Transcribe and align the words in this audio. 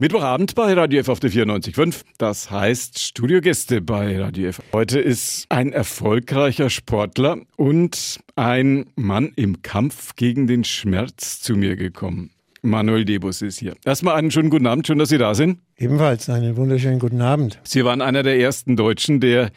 Mittwochabend 0.00 0.56
bei 0.56 0.72
Radio 0.72 0.98
F 0.98 1.08
auf 1.08 1.20
der 1.20 1.30
94.5. 1.30 2.02
Das 2.18 2.50
heißt 2.50 2.98
Studiogäste 2.98 3.80
bei 3.80 4.20
Radio 4.20 4.48
F. 4.48 4.60
Heute 4.72 4.98
ist 4.98 5.46
ein 5.50 5.72
erfolgreicher 5.72 6.68
Sportler 6.68 7.36
und 7.56 8.18
ein 8.34 8.86
Mann 8.96 9.30
im 9.36 9.62
Kampf 9.62 10.16
gegen 10.16 10.48
den 10.48 10.64
Schmerz 10.64 11.40
zu 11.40 11.54
mir 11.54 11.76
gekommen. 11.76 12.32
Manuel 12.60 13.04
Debus 13.04 13.40
ist 13.40 13.60
hier. 13.60 13.76
Erstmal 13.84 14.16
einen 14.16 14.32
schönen 14.32 14.50
guten 14.50 14.66
Abend, 14.66 14.84
schön, 14.88 14.98
dass 14.98 15.10
Sie 15.10 15.18
da 15.18 15.36
sind. 15.36 15.60
Ebenfalls 15.76 16.28
einen 16.28 16.56
wunderschönen 16.56 16.98
guten 16.98 17.20
Abend. 17.20 17.60
Sie 17.62 17.84
waren 17.84 18.00
einer 18.00 18.24
der 18.24 18.40
ersten 18.40 18.74
Deutschen, 18.74 19.20
der 19.20 19.52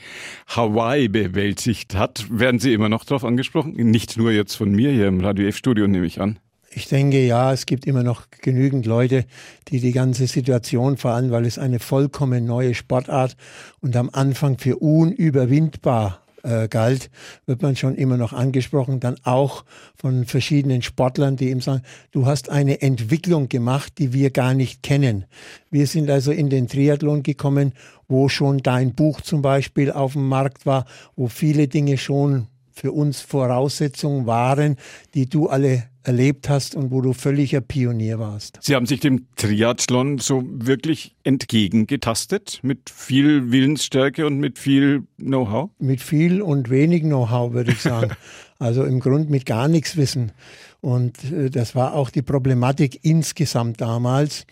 Hawaii 0.45 1.07
bewältigt 1.07 1.95
hat. 1.95 2.27
Werden 2.29 2.59
Sie 2.59 2.73
immer 2.73 2.89
noch 2.89 3.05
darauf 3.05 3.25
angesprochen? 3.25 3.71
Nicht 3.75 4.17
nur 4.17 4.31
jetzt 4.31 4.53
von 4.53 4.69
mir 4.69 4.91
hier 4.91 5.07
im 5.07 5.19
Radio 5.19 5.47
F-Studio, 5.47 5.87
nehme 5.87 6.05
ich 6.05 6.21
an. 6.21 6.37
Ich 6.71 6.87
denke, 6.87 7.25
ja, 7.25 7.53
es 7.53 7.65
gibt 7.65 7.87
immer 7.87 8.03
noch 8.03 8.27
genügend 8.41 8.85
Leute, 8.85 9.25
die 9.69 9.79
die 9.79 9.93
ganze 9.93 10.27
Situation, 10.27 10.97
vor 10.97 11.11
allem 11.11 11.31
weil 11.31 11.45
es 11.45 11.57
eine 11.57 11.79
vollkommen 11.79 12.45
neue 12.45 12.75
Sportart 12.75 13.35
und 13.79 13.95
am 13.95 14.09
Anfang 14.11 14.57
für 14.57 14.77
unüberwindbar 14.77 16.21
äh, 16.43 16.67
galt, 16.67 17.09
wird 17.45 17.61
man 17.61 17.75
schon 17.75 17.95
immer 17.95 18.17
noch 18.17 18.33
angesprochen, 18.33 18.99
dann 18.99 19.17
auch 19.23 19.65
von 19.95 20.25
verschiedenen 20.25 20.81
Sportlern, 20.81 21.35
die 21.35 21.49
eben 21.49 21.61
sagen, 21.61 21.81
du 22.11 22.25
hast 22.25 22.49
eine 22.49 22.81
Entwicklung 22.81 23.49
gemacht, 23.49 23.93
die 23.97 24.13
wir 24.13 24.29
gar 24.29 24.53
nicht 24.53 24.83
kennen. 24.83 25.25
Wir 25.69 25.87
sind 25.87 26.09
also 26.09 26.31
in 26.31 26.49
den 26.49 26.67
Triathlon 26.67 27.23
gekommen, 27.23 27.73
wo 28.07 28.29
schon 28.29 28.59
dein 28.59 28.93
Buch 28.93 29.21
zum 29.21 29.41
Beispiel 29.41 29.91
auf 29.91 30.13
dem 30.13 30.27
Markt 30.27 30.65
war, 30.65 30.85
wo 31.15 31.27
viele 31.27 31.67
Dinge 31.67 31.97
schon 31.97 32.47
für 32.77 32.91
uns 32.91 33.21
Voraussetzungen 33.21 34.27
waren, 34.27 34.75
die 35.15 35.27
du 35.27 35.47
alle 35.47 35.85
erlebt 36.03 36.47
hast 36.47 36.75
und 36.75 36.91
wo 36.91 37.01
du 37.01 37.11
völliger 37.13 37.59
Pionier 37.59 38.19
warst. 38.19 38.59
Sie 38.61 38.75
haben 38.75 38.85
sich 38.85 38.99
dem 38.99 39.25
Triathlon 39.35 40.19
so 40.19 40.43
wirklich 40.47 41.15
entgegengetastet 41.23 42.59
mit 42.61 42.89
viel 42.89 43.51
Willensstärke 43.51 44.25
und 44.25 44.37
mit 44.37 44.59
viel 44.59 45.03
Know-how? 45.17 45.71
Mit 45.79 46.01
viel 46.01 46.41
und 46.41 46.69
wenig 46.69 47.01
Know-how, 47.01 47.51
würde 47.51 47.71
ich 47.71 47.81
sagen. 47.81 48.11
also 48.59 48.85
im 48.85 48.99
Grunde 48.99 49.29
mit 49.29 49.45
gar 49.45 49.67
nichts 49.67 49.97
Wissen. 49.97 50.31
Und 50.79 51.31
äh, 51.31 51.49
das 51.49 51.75
war 51.75 51.93
auch 51.93 52.09
die 52.09 52.21
Problematik 52.21 52.99
insgesamt 53.03 53.81
damals 53.81 54.45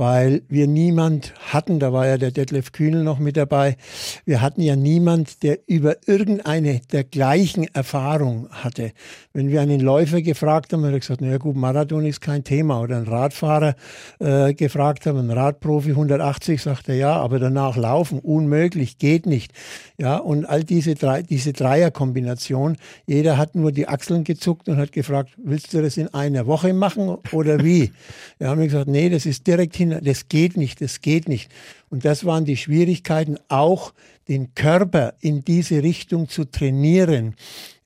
weil 0.00 0.40
wir 0.48 0.66
niemand 0.66 1.34
hatten, 1.52 1.78
da 1.78 1.92
war 1.92 2.06
ja 2.06 2.16
der 2.16 2.30
Detlef 2.30 2.72
Kühnel 2.72 3.04
noch 3.04 3.18
mit 3.18 3.36
dabei, 3.36 3.76
wir 4.24 4.40
hatten 4.40 4.62
ja 4.62 4.74
niemand, 4.74 5.42
der 5.42 5.58
über 5.66 5.96
irgendeine 6.06 6.80
der 6.90 7.04
gleichen 7.04 7.64
Erfahrung 7.74 8.48
hatte. 8.48 8.92
Wenn 9.34 9.50
wir 9.50 9.60
einen 9.60 9.78
Läufer 9.78 10.22
gefragt 10.22 10.72
haben, 10.72 10.86
hat 10.86 10.92
er 10.92 11.00
gesagt, 11.00 11.20
naja 11.20 11.36
gut, 11.36 11.54
Marathon 11.54 12.06
ist 12.06 12.22
kein 12.22 12.44
Thema. 12.44 12.80
Oder 12.80 12.96
einen 12.96 13.08
Radfahrer 13.08 13.76
äh, 14.20 14.54
gefragt 14.54 15.04
haben, 15.04 15.18
ein 15.18 15.30
Radprofi 15.30 15.90
180, 15.90 16.62
sagt 16.62 16.88
er 16.88 16.94
ja, 16.94 17.16
aber 17.16 17.38
danach 17.38 17.76
laufen, 17.76 18.20
unmöglich, 18.20 18.96
geht 18.96 19.26
nicht. 19.26 19.52
Ja, 19.98 20.16
und 20.16 20.46
all 20.46 20.64
diese, 20.64 20.94
drei, 20.94 21.20
diese 21.20 21.52
Dreierkombination, 21.52 22.78
jeder 23.06 23.36
hat 23.36 23.54
nur 23.54 23.70
die 23.70 23.86
Achseln 23.86 24.24
gezuckt 24.24 24.70
und 24.70 24.78
hat 24.78 24.92
gefragt, 24.92 25.32
willst 25.36 25.74
du 25.74 25.82
das 25.82 25.98
in 25.98 26.08
einer 26.14 26.46
Woche 26.46 26.72
machen 26.72 27.18
oder 27.32 27.62
wie? 27.62 27.92
Wir 28.38 28.48
haben 28.48 28.62
gesagt, 28.62 28.88
nee, 28.88 29.10
das 29.10 29.26
ist 29.26 29.46
direkt 29.46 29.76
hin 29.76 29.89
das 29.90 30.28
geht 30.28 30.56
nicht, 30.56 30.80
das 30.80 31.00
geht 31.00 31.28
nicht. 31.28 31.50
Und 31.88 32.04
das 32.04 32.24
waren 32.24 32.44
die 32.44 32.56
Schwierigkeiten, 32.56 33.36
auch 33.48 33.92
den 34.28 34.54
Körper 34.54 35.14
in 35.20 35.44
diese 35.44 35.82
Richtung 35.82 36.28
zu 36.28 36.44
trainieren. 36.44 37.34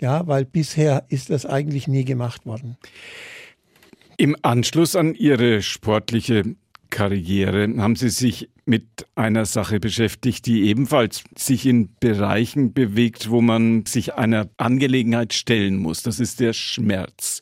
Ja, 0.00 0.26
weil 0.26 0.44
bisher 0.44 1.04
ist 1.08 1.30
das 1.30 1.46
eigentlich 1.46 1.88
nie 1.88 2.04
gemacht 2.04 2.44
worden. 2.44 2.76
Im 4.16 4.36
Anschluss 4.42 4.94
an 4.94 5.14
Ihre 5.14 5.62
sportliche 5.62 6.44
Karriere 6.90 7.68
haben 7.78 7.96
Sie 7.96 8.10
sich 8.10 8.50
mit 8.66 9.06
einer 9.14 9.46
Sache 9.46 9.80
beschäftigt, 9.80 10.46
die 10.46 10.64
ebenfalls 10.64 11.24
sich 11.36 11.66
in 11.66 11.94
Bereichen 11.98 12.72
bewegt, 12.72 13.30
wo 13.30 13.40
man 13.40 13.84
sich 13.86 14.14
einer 14.14 14.48
Angelegenheit 14.56 15.34
stellen 15.34 15.76
muss. 15.76 16.02
Das 16.02 16.20
ist 16.20 16.40
der 16.40 16.52
Schmerz. 16.52 17.40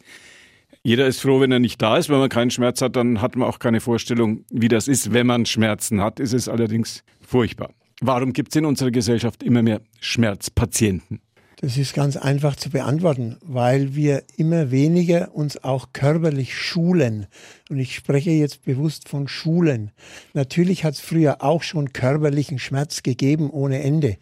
Jeder 0.85 1.07
ist 1.07 1.21
froh, 1.21 1.41
wenn 1.41 1.53
er 1.53 1.61
nicht 1.61 1.81
da 1.81 1.97
ist. 1.97 2.09
Wenn 2.09 2.19
man 2.19 2.29
keinen 2.29 2.51
Schmerz 2.51 2.83
hat, 2.83 2.97
dann 2.97 3.21
hat 3.21 3.37
man 3.37 3.49
auch 3.49 3.61
keine 3.61 3.81
Vorstellung, 3.81 4.45
wie 4.51 4.67
das 4.67 4.89
ist. 4.89 5.13
Wenn 5.13 5.29
man 5.29 5.47
Schmerzen 5.47 6.01
hat, 6.01 6.19
ist 6.19 6.33
es 6.33 6.49
allerdings 6.49 7.05
furchtbar. 7.21 7.71
Warum 8.01 8.33
gibt 8.33 8.49
es 8.49 8.57
in 8.57 8.65
unserer 8.65 8.91
Gesellschaft 8.91 9.45
immer 9.45 9.63
mehr 9.63 9.81
Schmerzpatienten? 10.01 11.21
Das 11.61 11.77
ist 11.77 11.95
ganz 11.95 12.17
einfach 12.17 12.57
zu 12.57 12.71
beantworten, 12.71 13.37
weil 13.41 13.95
wir 13.95 14.25
immer 14.37 14.73
weniger 14.73 15.33
uns 15.33 15.63
auch 15.63 15.91
körperlich 15.93 16.57
schulen. 16.57 17.29
Und 17.71 17.79
ich 17.79 17.95
spreche 17.95 18.33
jetzt 18.33 18.65
bewusst 18.65 19.09
von 19.09 19.29
Schulen. 19.29 19.93
Natürlich 20.35 20.83
hat 20.83 20.95
es 20.95 21.01
früher 21.01 21.45
auch 21.45 21.63
schon 21.63 21.93
körperlichen 21.93 22.59
Schmerz 22.59 23.05
gegeben 23.05 23.49
ohne 23.49 23.81
Ende. 23.81 24.17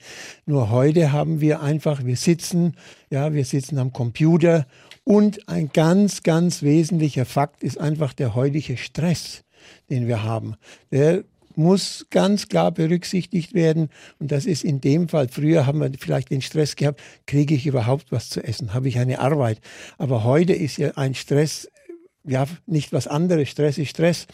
Nur 0.44 0.68
heute 0.68 1.12
haben 1.12 1.40
wir 1.40 1.62
einfach, 1.62 2.04
wir 2.04 2.16
sitzen, 2.16 2.74
ja, 3.08 3.32
wir 3.32 3.46
sitzen 3.46 3.78
am 3.78 3.94
Computer 3.94 4.66
und 5.04 5.48
ein 5.48 5.70
ganz, 5.72 6.22
ganz 6.22 6.62
wesentlicher 6.62 7.24
Fakt 7.24 7.62
ist 7.62 7.78
einfach 7.78 8.12
der 8.12 8.34
heutige 8.34 8.76
Stress, 8.76 9.42
den 9.88 10.06
wir 10.06 10.22
haben. 10.22 10.56
Der 10.90 11.24
muss 11.56 12.06
ganz 12.10 12.48
klar 12.48 12.72
berücksichtigt 12.72 13.54
werden. 13.54 13.88
Und 14.18 14.32
das 14.32 14.46
ist 14.46 14.64
in 14.64 14.80
dem 14.80 15.08
Fall, 15.08 15.28
früher 15.28 15.66
haben 15.66 15.80
wir 15.80 15.90
vielleicht 15.98 16.30
den 16.30 16.42
Stress 16.42 16.76
gehabt, 16.76 17.00
kriege 17.26 17.54
ich 17.54 17.66
überhaupt 17.66 18.12
was 18.12 18.30
zu 18.30 18.42
essen, 18.42 18.72
habe 18.72 18.88
ich 18.88 18.98
eine 18.98 19.18
Arbeit. 19.18 19.60
Aber 19.98 20.24
heute 20.24 20.52
ist 20.52 20.78
ja 20.78 20.92
ein 20.92 21.14
Stress 21.14 21.68
ja, 22.24 22.46
nicht 22.66 22.92
was 22.92 23.06
anderes. 23.06 23.48
Stress 23.48 23.78
ist 23.78 23.90
Stress, 23.90 24.26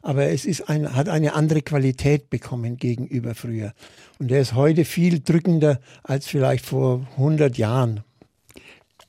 aber 0.00 0.26
es 0.26 0.44
ist 0.44 0.68
ein, 0.68 0.94
hat 0.94 1.08
eine 1.08 1.34
andere 1.34 1.60
Qualität 1.60 2.30
bekommen 2.30 2.76
gegenüber 2.76 3.34
früher. 3.34 3.72
Und 4.20 4.30
der 4.30 4.40
ist 4.40 4.54
heute 4.54 4.84
viel 4.84 5.20
drückender 5.20 5.80
als 6.04 6.28
vielleicht 6.28 6.64
vor 6.64 7.06
100 7.16 7.58
Jahren. 7.58 8.04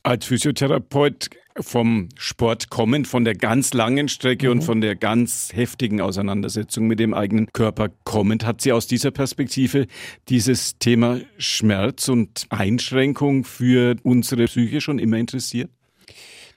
Als 0.04 0.26
Physiotherapeut 0.26 1.30
vom 1.58 2.10
Sport 2.16 2.68
kommend, 2.68 3.08
von 3.08 3.24
der 3.24 3.34
ganz 3.34 3.72
langen 3.72 4.08
Strecke 4.08 4.46
mhm. 4.46 4.52
und 4.52 4.62
von 4.62 4.82
der 4.82 4.96
ganz 4.96 5.50
heftigen 5.54 6.02
Auseinandersetzung 6.02 6.86
mit 6.86 7.00
dem 7.00 7.14
eigenen 7.14 7.50
Körper 7.54 7.88
kommend, 8.04 8.44
hat 8.44 8.60
Sie 8.60 8.72
aus 8.72 8.86
dieser 8.86 9.12
Perspektive 9.12 9.86
dieses 10.28 10.78
Thema 10.78 11.20
Schmerz 11.38 12.10
und 12.10 12.44
Einschränkung 12.50 13.44
für 13.44 13.96
unsere 14.02 14.44
Psyche 14.44 14.82
schon 14.82 14.98
immer 14.98 15.16
interessiert? 15.16 15.70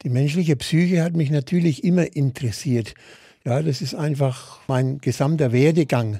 Die 0.03 0.09
menschliche 0.09 0.57
Psyche 0.57 1.01
hat 1.01 1.15
mich 1.15 1.31
natürlich 1.31 1.85
immer 1.85 2.17
interessiert. 2.17 2.95
Ja, 3.45 3.61
das 3.61 3.81
ist 3.81 3.95
einfach 3.95 4.59
mein 4.67 4.97
gesamter 4.97 5.53
Werdegang. 5.53 6.19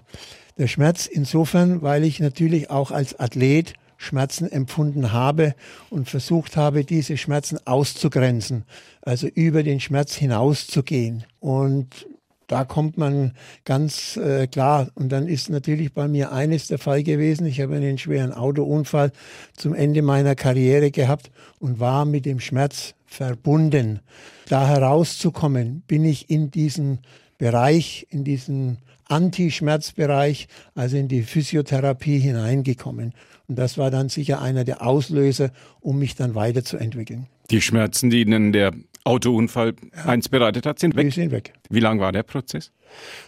Der 0.58 0.68
Schmerz 0.68 1.08
insofern, 1.08 1.82
weil 1.82 2.06
ich 2.06 2.22
natürlich 2.22 2.70
auch 2.70 2.92
als 2.92 3.20
Athlet 3.20 3.74
Schmerzen 3.98 4.52
empfunden 4.52 5.12
habe 5.12 5.56
und 5.90 6.10
versucht 6.10 6.56
habe, 6.56 6.86
diese 6.86 7.18
Schmerzen 7.18 7.60
auszugrenzen, 7.66 8.64
also 9.02 9.28
über 9.28 9.64
den 9.64 9.80
Schmerz 9.80 10.16
hinauszugehen. 10.16 11.26
Und 11.40 12.08
da 12.48 12.64
kommt 12.64 12.98
man 12.98 13.34
ganz 13.66 14.16
äh, 14.18 14.48
klar. 14.48 14.90
Und 14.96 15.10
dann 15.12 15.28
ist 15.28 15.50
natürlich 15.50 15.94
bei 15.94 16.08
mir 16.08 16.32
eines 16.32 16.68
der 16.68 16.80
Fall 16.80 17.04
gewesen. 17.04 17.46
Ich 17.46 17.60
habe 17.60 17.76
einen 17.76 17.98
schweren 17.98 18.32
Autounfall 18.32 19.12
zum 19.56 19.74
Ende 19.74 20.02
meiner 20.02 20.36
Karriere 20.36 20.92
gehabt 20.92 21.30
und 21.60 21.80
war 21.80 22.06
mit 22.06 22.26
dem 22.26 22.40
Schmerz 22.40 22.94
verbunden. 23.06 24.00
Da 24.48 24.68
herauszukommen, 24.68 25.84
bin 25.88 26.06
ich 26.06 26.30
in 26.30 26.50
diesen 26.50 27.00
Bereich, 27.38 28.08
in 28.10 28.24
diesen 28.24 28.78
Anti-Schmerzbereich, 29.10 30.48
also 30.76 30.98
in 30.98 31.08
die 31.08 31.24
Physiotherapie 31.24 32.20
hineingekommen. 32.20 33.14
Und 33.48 33.58
das 33.58 33.78
war 33.78 33.92
dann 33.92 34.10
sicher 34.10 34.42
einer 34.42 34.64
der 34.64 34.82
Auslöser, 34.86 35.52
um 35.80 36.00
mich 36.00 36.16
dann 36.16 36.36
weiterzuentwickeln. 36.36 37.28
Die 37.50 37.62
Schmerzen, 37.62 38.10
die 38.10 38.22
Ihnen 38.22 38.52
der 38.52 38.74
Autounfall 39.06 39.74
ja. 39.96 40.06
eins 40.06 40.28
bereitet 40.28 40.66
hat, 40.66 40.80
sind 40.80 40.96
weg? 40.96 41.06
Die 41.06 41.12
sind 41.12 41.32
weg. 41.32 41.54
Wie 41.70 41.80
lang 41.80 42.00
war 42.00 42.12
der 42.12 42.24
Prozess? 42.24 42.72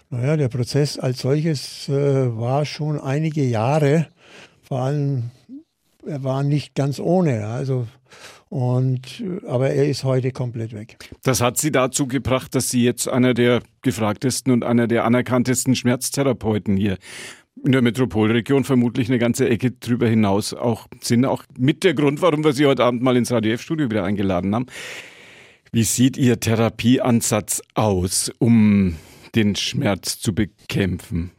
Naja, 0.09 0.35
der 0.35 0.49
Prozess 0.49 0.99
als 0.99 1.19
solches 1.19 1.87
äh, 1.87 1.93
war 2.37 2.65
schon 2.65 2.99
einige 2.99 3.43
Jahre. 3.43 4.07
Vor 4.61 4.81
allem, 4.81 5.31
er 6.05 6.23
war 6.23 6.43
nicht 6.43 6.75
ganz 6.75 6.99
ohne. 6.99 7.47
Also 7.47 7.87
und, 8.49 9.23
aber 9.47 9.69
er 9.69 9.87
ist 9.87 10.03
heute 10.03 10.31
komplett 10.31 10.73
weg. 10.73 10.97
Das 11.23 11.39
hat 11.39 11.57
Sie 11.57 11.71
dazu 11.71 12.07
gebracht, 12.07 12.55
dass 12.55 12.69
Sie 12.69 12.83
jetzt 12.83 13.07
einer 13.07 13.33
der 13.33 13.61
gefragtesten 13.83 14.51
und 14.51 14.63
einer 14.63 14.87
der 14.87 15.05
anerkanntesten 15.05 15.75
Schmerztherapeuten 15.75 16.75
hier 16.75 16.97
in 17.63 17.71
der 17.71 17.81
Metropolregion 17.81 18.63
vermutlich 18.63 19.09
eine 19.09 19.19
ganze 19.19 19.47
Ecke 19.49 19.71
drüber 19.71 20.07
hinaus 20.07 20.53
auch 20.53 20.87
sind. 21.01 21.25
Auch 21.25 21.43
mit 21.57 21.83
der 21.83 21.93
Grund, 21.93 22.21
warum 22.21 22.43
wir 22.43 22.53
Sie 22.53 22.65
heute 22.65 22.83
Abend 22.83 23.01
mal 23.01 23.17
ins 23.17 23.31
Radio 23.31 23.53
F-Studio 23.53 23.89
wieder 23.89 24.03
eingeladen 24.03 24.55
haben. 24.55 24.65
Wie 25.71 25.83
sieht 25.83 26.17
Ihr 26.17 26.39
Therapieansatz 26.39 27.61
aus, 27.75 28.31
um 28.39 28.95
den 29.35 29.55
Schmerz 29.55 30.19
zu 30.19 30.33
bekämpfen? 30.33 31.31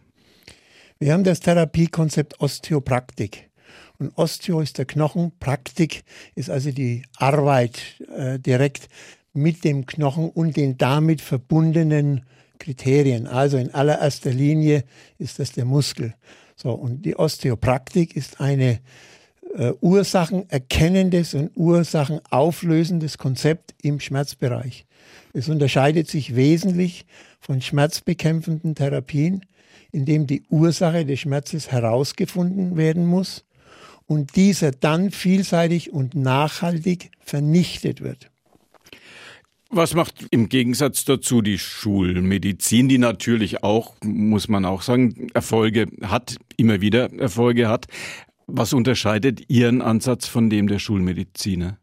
Wir 1.01 1.15
haben 1.15 1.25
das 1.25 1.41
Therapiekonzept 1.41 2.41
Osteopraktik. 2.41 3.50
Und 4.01 4.17
Osteo 4.17 4.63
ist 4.63 4.79
der 4.79 4.87
Knochen, 4.87 5.31
Praktik 5.41 6.05
ist 6.35 6.49
also 6.49 6.73
die 6.73 7.03
Arbeit 7.19 8.01
äh, 8.17 8.39
direkt 8.39 8.89
mit 9.35 9.63
dem 9.63 9.85
Knochen 9.85 10.31
und 10.31 10.57
den 10.57 10.79
damit 10.79 11.21
verbundenen 11.21 12.23
Kriterien. 12.59 13.27
Also 13.27 13.59
in 13.59 13.75
allererster 13.75 14.31
Linie 14.33 14.85
ist 15.19 15.39
das 15.39 15.53
der 15.53 15.67
Muskel. 15.67 16.15
So, 16.57 16.73
und 16.73 17.05
die 17.05 17.15
Osteopraktik 17.15 18.17
ist 18.17 18.41
eine 18.41 18.81
äh, 19.55 19.73
ursachenerkennendes 19.83 21.35
und 21.35 21.51
ursachenauflösendes 21.55 23.19
Konzept 23.19 23.75
im 23.83 24.01
Schmerzbereich. 24.01 24.87
Es 25.35 25.51
unterscheidet 25.51 26.09
sich 26.09 26.35
wesentlich 26.35 27.05
von 27.39 27.61
schmerzbekämpfenden 27.61 28.75
Therapien, 28.75 29.45
indem 29.93 30.27
die 30.27 30.43
Ursache 30.49 31.05
des 31.05 31.21
Schmerzes 31.21 31.71
herausgefunden 31.71 32.79
werden 32.79 33.05
muss 33.05 33.45
und 34.11 34.35
dieser 34.35 34.73
dann 34.73 35.13
vielseitig 35.13 35.93
und 35.93 36.17
nachhaltig 36.17 37.13
vernichtet 37.21 38.01
wird. 38.01 38.29
Was 39.71 39.95
macht 39.95 40.27
im 40.33 40.49
Gegensatz 40.49 41.05
dazu 41.05 41.43
die 41.43 41.59
Schulmedizin, 41.59 42.89
die 42.89 42.99
natürlich 42.99 43.63
auch, 43.63 43.95
muss 44.03 44.49
man 44.49 44.65
auch 44.65 44.83
sagen, 44.83 45.29
Erfolge 45.33 45.87
hat, 46.03 46.35
immer 46.57 46.81
wieder 46.81 47.13
Erfolge 47.21 47.69
hat. 47.69 47.87
Was 48.49 48.73
unterscheidet 48.73 49.49
Ihren 49.49 49.81
Ansatz 49.81 50.27
von 50.27 50.51
dem 50.51 50.67
der 50.67 50.81
Schulmediziner? 50.81 51.79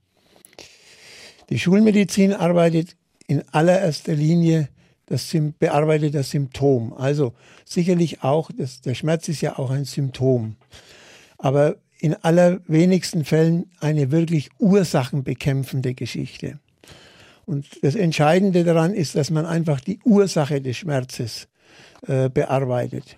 Die 1.49 1.59
Schulmedizin 1.59 2.33
arbeitet 2.33 2.97
in 3.27 3.41
allererster 3.53 4.15
Linie 4.15 4.67
das 5.05 5.33
bearbeitet 5.57 6.15
das 6.15 6.31
Symptom. 6.31 6.91
Also 6.91 7.33
sicherlich 7.63 8.21
auch, 8.21 8.51
das, 8.51 8.81
der 8.81 8.95
Schmerz 8.95 9.29
ist 9.29 9.39
ja 9.39 9.57
auch 9.57 9.71
ein 9.71 9.85
Symptom. 9.85 10.57
Aber 11.37 11.77
in 11.99 12.13
allerwenigsten 12.15 13.25
Fällen 13.25 13.65
eine 13.79 14.11
wirklich 14.11 14.49
ursachenbekämpfende 14.59 15.93
Geschichte. 15.93 16.59
Und 17.45 17.65
das 17.81 17.95
Entscheidende 17.95 18.63
daran 18.63 18.93
ist, 18.93 19.15
dass 19.15 19.29
man 19.29 19.45
einfach 19.45 19.79
die 19.79 19.99
Ursache 20.03 20.61
des 20.61 20.77
Schmerzes 20.77 21.47
äh, 22.05 22.29
bearbeitet. 22.29 23.17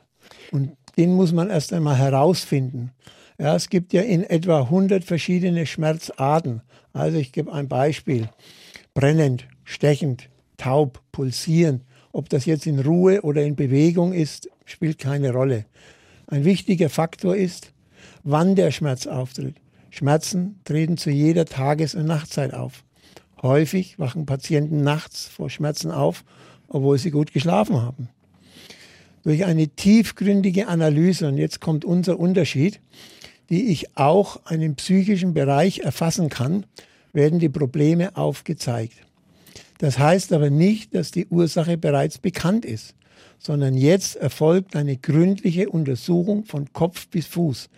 Und 0.51 0.77
den 0.97 1.13
muss 1.13 1.31
man 1.31 1.49
erst 1.49 1.73
einmal 1.73 1.97
herausfinden. 1.97 2.91
Ja, 3.39 3.55
es 3.55 3.69
gibt 3.69 3.93
ja 3.93 4.01
in 4.01 4.23
etwa 4.23 4.63
100 4.63 5.03
verschiedene 5.03 5.65
Schmerzarten. 5.65 6.61
Also 6.93 7.17
ich 7.17 7.31
gebe 7.31 7.51
ein 7.53 7.67
Beispiel. 7.67 8.29
Brennend, 8.93 9.47
stechend, 9.63 10.29
taub, 10.57 11.01
pulsierend. 11.11 11.83
Ob 12.11 12.29
das 12.29 12.45
jetzt 12.45 12.67
in 12.67 12.79
Ruhe 12.79 13.21
oder 13.21 13.43
in 13.43 13.55
Bewegung 13.55 14.13
ist, 14.13 14.49
spielt 14.65 14.97
keine 14.99 15.31
Rolle. 15.31 15.65
Ein 16.27 16.43
wichtiger 16.45 16.89
Faktor 16.89 17.35
ist, 17.35 17.71
wann 18.31 18.55
der 18.55 18.71
Schmerz 18.71 19.07
auftritt. 19.07 19.55
Schmerzen 19.89 20.59
treten 20.63 20.97
zu 20.97 21.09
jeder 21.09 21.45
Tages- 21.45 21.95
und 21.95 22.05
Nachtzeit 22.05 22.53
auf. 22.53 22.83
Häufig 23.41 23.97
wachen 23.97 24.25
Patienten 24.25 24.83
nachts 24.83 25.25
vor 25.25 25.49
Schmerzen 25.49 25.91
auf, 25.91 26.23
obwohl 26.67 26.97
sie 26.97 27.11
gut 27.11 27.33
geschlafen 27.33 27.81
haben. 27.81 28.09
Durch 29.23 29.45
eine 29.45 29.67
tiefgründige 29.67 30.67
Analyse, 30.67 31.27
und 31.27 31.37
jetzt 31.37 31.59
kommt 31.59 31.85
unser 31.85 32.19
Unterschied, 32.19 32.79
die 33.49 33.67
ich 33.67 33.97
auch 33.97 34.45
einen 34.45 34.75
psychischen 34.75 35.33
Bereich 35.33 35.79
erfassen 35.79 36.29
kann, 36.29 36.65
werden 37.13 37.39
die 37.39 37.49
Probleme 37.49 38.15
aufgezeigt. 38.15 38.93
Das 39.79 39.97
heißt 39.97 40.33
aber 40.33 40.49
nicht, 40.49 40.93
dass 40.93 41.11
die 41.11 41.25
Ursache 41.27 41.77
bereits 41.77 42.19
bekannt 42.19 42.65
ist, 42.65 42.95
sondern 43.39 43.75
jetzt 43.75 44.17
erfolgt 44.17 44.75
eine 44.75 44.97
gründliche 44.97 45.69
Untersuchung 45.69 46.45
von 46.45 46.71
Kopf 46.73 47.07
bis 47.07 47.25
Fuß. 47.25 47.69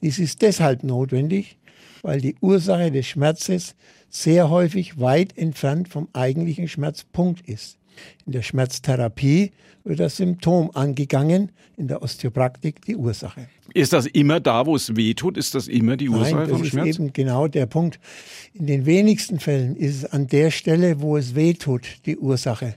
Dies 0.00 0.18
ist 0.18 0.42
deshalb 0.42 0.84
notwendig, 0.84 1.58
weil 2.02 2.20
die 2.20 2.36
Ursache 2.40 2.90
des 2.90 3.06
Schmerzes 3.06 3.74
sehr 4.08 4.50
häufig 4.50 4.98
weit 4.98 5.36
entfernt 5.36 5.88
vom 5.88 6.08
eigentlichen 6.12 6.68
Schmerzpunkt 6.68 7.46
ist. 7.48 7.78
In 8.26 8.32
der 8.32 8.42
Schmerztherapie 8.42 9.52
wird 9.84 10.00
das 10.00 10.16
Symptom 10.16 10.70
angegangen, 10.74 11.50
in 11.76 11.88
der 11.88 12.02
Osteopraktik 12.02 12.84
die 12.84 12.96
Ursache. 12.96 13.48
Ist 13.74 13.92
das 13.92 14.06
immer 14.06 14.40
da, 14.40 14.66
wo 14.66 14.76
es 14.76 14.96
weh 14.96 15.14
tut? 15.14 15.36
Ist 15.36 15.54
das 15.54 15.68
immer 15.68 15.96
die 15.96 16.08
Ursache 16.08 16.36
Nein, 16.36 16.48
vom 16.48 16.64
Schmerz? 16.64 16.86
Das 16.86 16.96
ist 16.96 17.00
eben 17.00 17.12
genau 17.12 17.48
der 17.48 17.66
Punkt. 17.66 17.98
In 18.54 18.66
den 18.66 18.86
wenigsten 18.86 19.40
Fällen 19.40 19.76
ist 19.76 19.96
es 19.96 20.04
an 20.04 20.26
der 20.26 20.50
Stelle, 20.50 21.00
wo 21.00 21.16
es 21.16 21.34
weh 21.34 21.54
tut, 21.54 21.98
die 22.06 22.16
Ursache. 22.16 22.76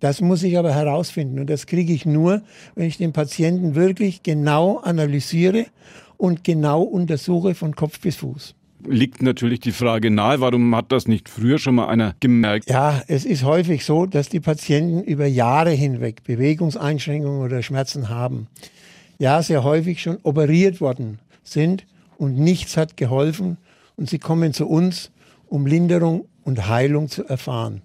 Das 0.00 0.20
muss 0.20 0.42
ich 0.42 0.58
aber 0.58 0.74
herausfinden 0.74 1.38
und 1.38 1.50
das 1.50 1.66
kriege 1.66 1.92
ich 1.92 2.06
nur, 2.06 2.42
wenn 2.74 2.86
ich 2.86 2.98
den 2.98 3.12
Patienten 3.12 3.74
wirklich 3.74 4.22
genau 4.22 4.78
analysiere 4.78 5.66
und 6.16 6.42
genau 6.44 6.82
untersuche 6.82 7.54
von 7.54 7.76
Kopf 7.76 8.00
bis 8.00 8.16
Fuß 8.16 8.54
liegt 8.86 9.22
natürlich 9.22 9.60
die 9.60 9.72
Frage 9.72 10.10
nahe, 10.10 10.40
warum 10.40 10.74
hat 10.74 10.92
das 10.92 11.06
nicht 11.06 11.28
früher 11.28 11.58
schon 11.58 11.74
mal 11.74 11.88
einer 11.88 12.14
gemerkt? 12.20 12.68
Ja, 12.68 13.02
es 13.06 13.24
ist 13.24 13.44
häufig 13.44 13.84
so, 13.84 14.06
dass 14.06 14.28
die 14.28 14.40
Patienten 14.40 15.02
über 15.02 15.26
Jahre 15.26 15.70
hinweg 15.70 16.24
Bewegungseinschränkungen 16.24 17.42
oder 17.42 17.62
Schmerzen 17.62 18.08
haben. 18.08 18.46
Ja, 19.18 19.42
sehr 19.42 19.64
häufig 19.64 20.02
schon 20.02 20.18
operiert 20.22 20.80
worden 20.80 21.18
sind 21.42 21.86
und 22.16 22.38
nichts 22.38 22.76
hat 22.76 22.96
geholfen 22.96 23.58
und 23.96 24.08
sie 24.08 24.18
kommen 24.18 24.52
zu 24.52 24.66
uns, 24.66 25.10
um 25.46 25.66
Linderung 25.66 26.26
und 26.44 26.68
Heilung 26.68 27.08
zu 27.08 27.24
erfahren. 27.24 27.82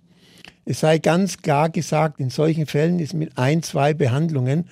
Es 0.65 0.79
sei 0.79 0.97
ganz 0.97 1.37
klar 1.37 1.69
gesagt, 1.69 2.19
in 2.19 2.31
solchen 2.31 2.65
Fällen 2.65 2.99
ist 2.99 3.13
mit 3.13 3.37
ein, 3.37 3.61
zwei 3.61 3.93
Behandlungen 3.93 4.65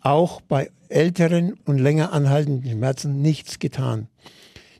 auch 0.00 0.40
bei 0.40 0.70
älteren 0.88 1.54
und 1.64 1.78
länger 1.78 2.12
anhaltenden 2.12 2.70
Schmerzen 2.70 3.20
nichts 3.20 3.58
getan. 3.58 4.06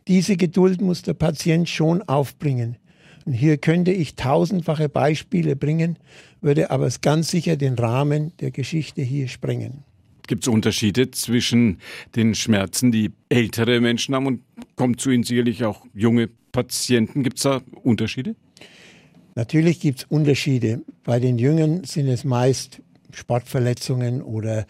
Diese 0.06 0.37
Geduld 0.37 0.81
muss 0.81 1.03
der 1.03 1.15
Patient 1.15 1.69
schon 1.69 2.03
aufbringen. 2.03 2.77
Und 3.25 3.33
hier 3.33 3.56
könnte 3.56 3.91
ich 3.91 4.15
tausendfache 4.15 4.89
Beispiele 4.89 5.56
bringen, 5.56 5.99
würde 6.41 6.71
aber 6.71 6.89
ganz 7.01 7.31
sicher 7.31 7.56
den 7.56 7.75
Rahmen 7.75 8.33
der 8.41 8.51
Geschichte 8.51 9.03
hier 9.03 9.29
sprengen. 9.29 9.83
Gibt 10.27 10.45
es 10.45 10.49
Unterschiede 10.49 11.11
zwischen 11.11 11.79
den 12.15 12.35
Schmerzen, 12.35 12.93
die 12.93 13.12
ältere 13.29 13.81
Menschen 13.81 14.15
haben 14.15 14.27
und 14.27 14.41
kommt 14.77 15.01
zu 15.01 15.11
Ihnen 15.11 15.25
sicherlich 15.25 15.65
auch 15.65 15.85
junge 15.95 16.29
Patienten? 16.53 17.23
Gibt 17.23 17.39
es 17.39 17.43
da 17.43 17.61
Unterschiede? 17.83 18.37
Natürlich 19.34 19.81
gibt 19.81 20.00
es 20.00 20.04
Unterschiede. 20.08 20.82
Bei 21.02 21.19
den 21.19 21.38
Jüngern 21.38 21.84
sind 21.84 22.08
es 22.08 22.25
meist 22.25 22.81
Sportverletzungen 23.12 24.22
oder 24.22 24.66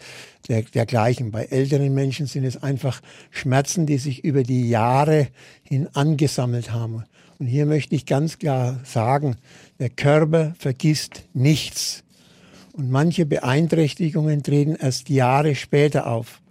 der, 0.47 0.63
dergleichen. 0.63 1.31
Bei 1.31 1.45
älteren 1.45 1.93
Menschen 1.93 2.27
sind 2.27 2.45
es 2.45 2.61
einfach 2.61 3.01
Schmerzen, 3.31 3.85
die 3.85 3.97
sich 3.97 4.23
über 4.23 4.43
die 4.43 4.69
Jahre 4.69 5.27
hin 5.63 5.87
angesammelt 5.93 6.71
haben. 6.71 7.03
Und 7.37 7.47
hier 7.47 7.65
möchte 7.65 7.95
ich 7.95 8.05
ganz 8.05 8.39
klar 8.39 8.79
sagen, 8.83 9.35
der 9.79 9.89
Körper 9.89 10.55
vergisst 10.57 11.23
nichts. 11.33 12.03
Und 12.73 12.89
manche 12.91 13.25
Beeinträchtigungen 13.25 14.43
treten 14.43 14.75
erst 14.75 15.09
Jahre 15.09 15.55
später 15.55 16.07
auf. 16.07 16.41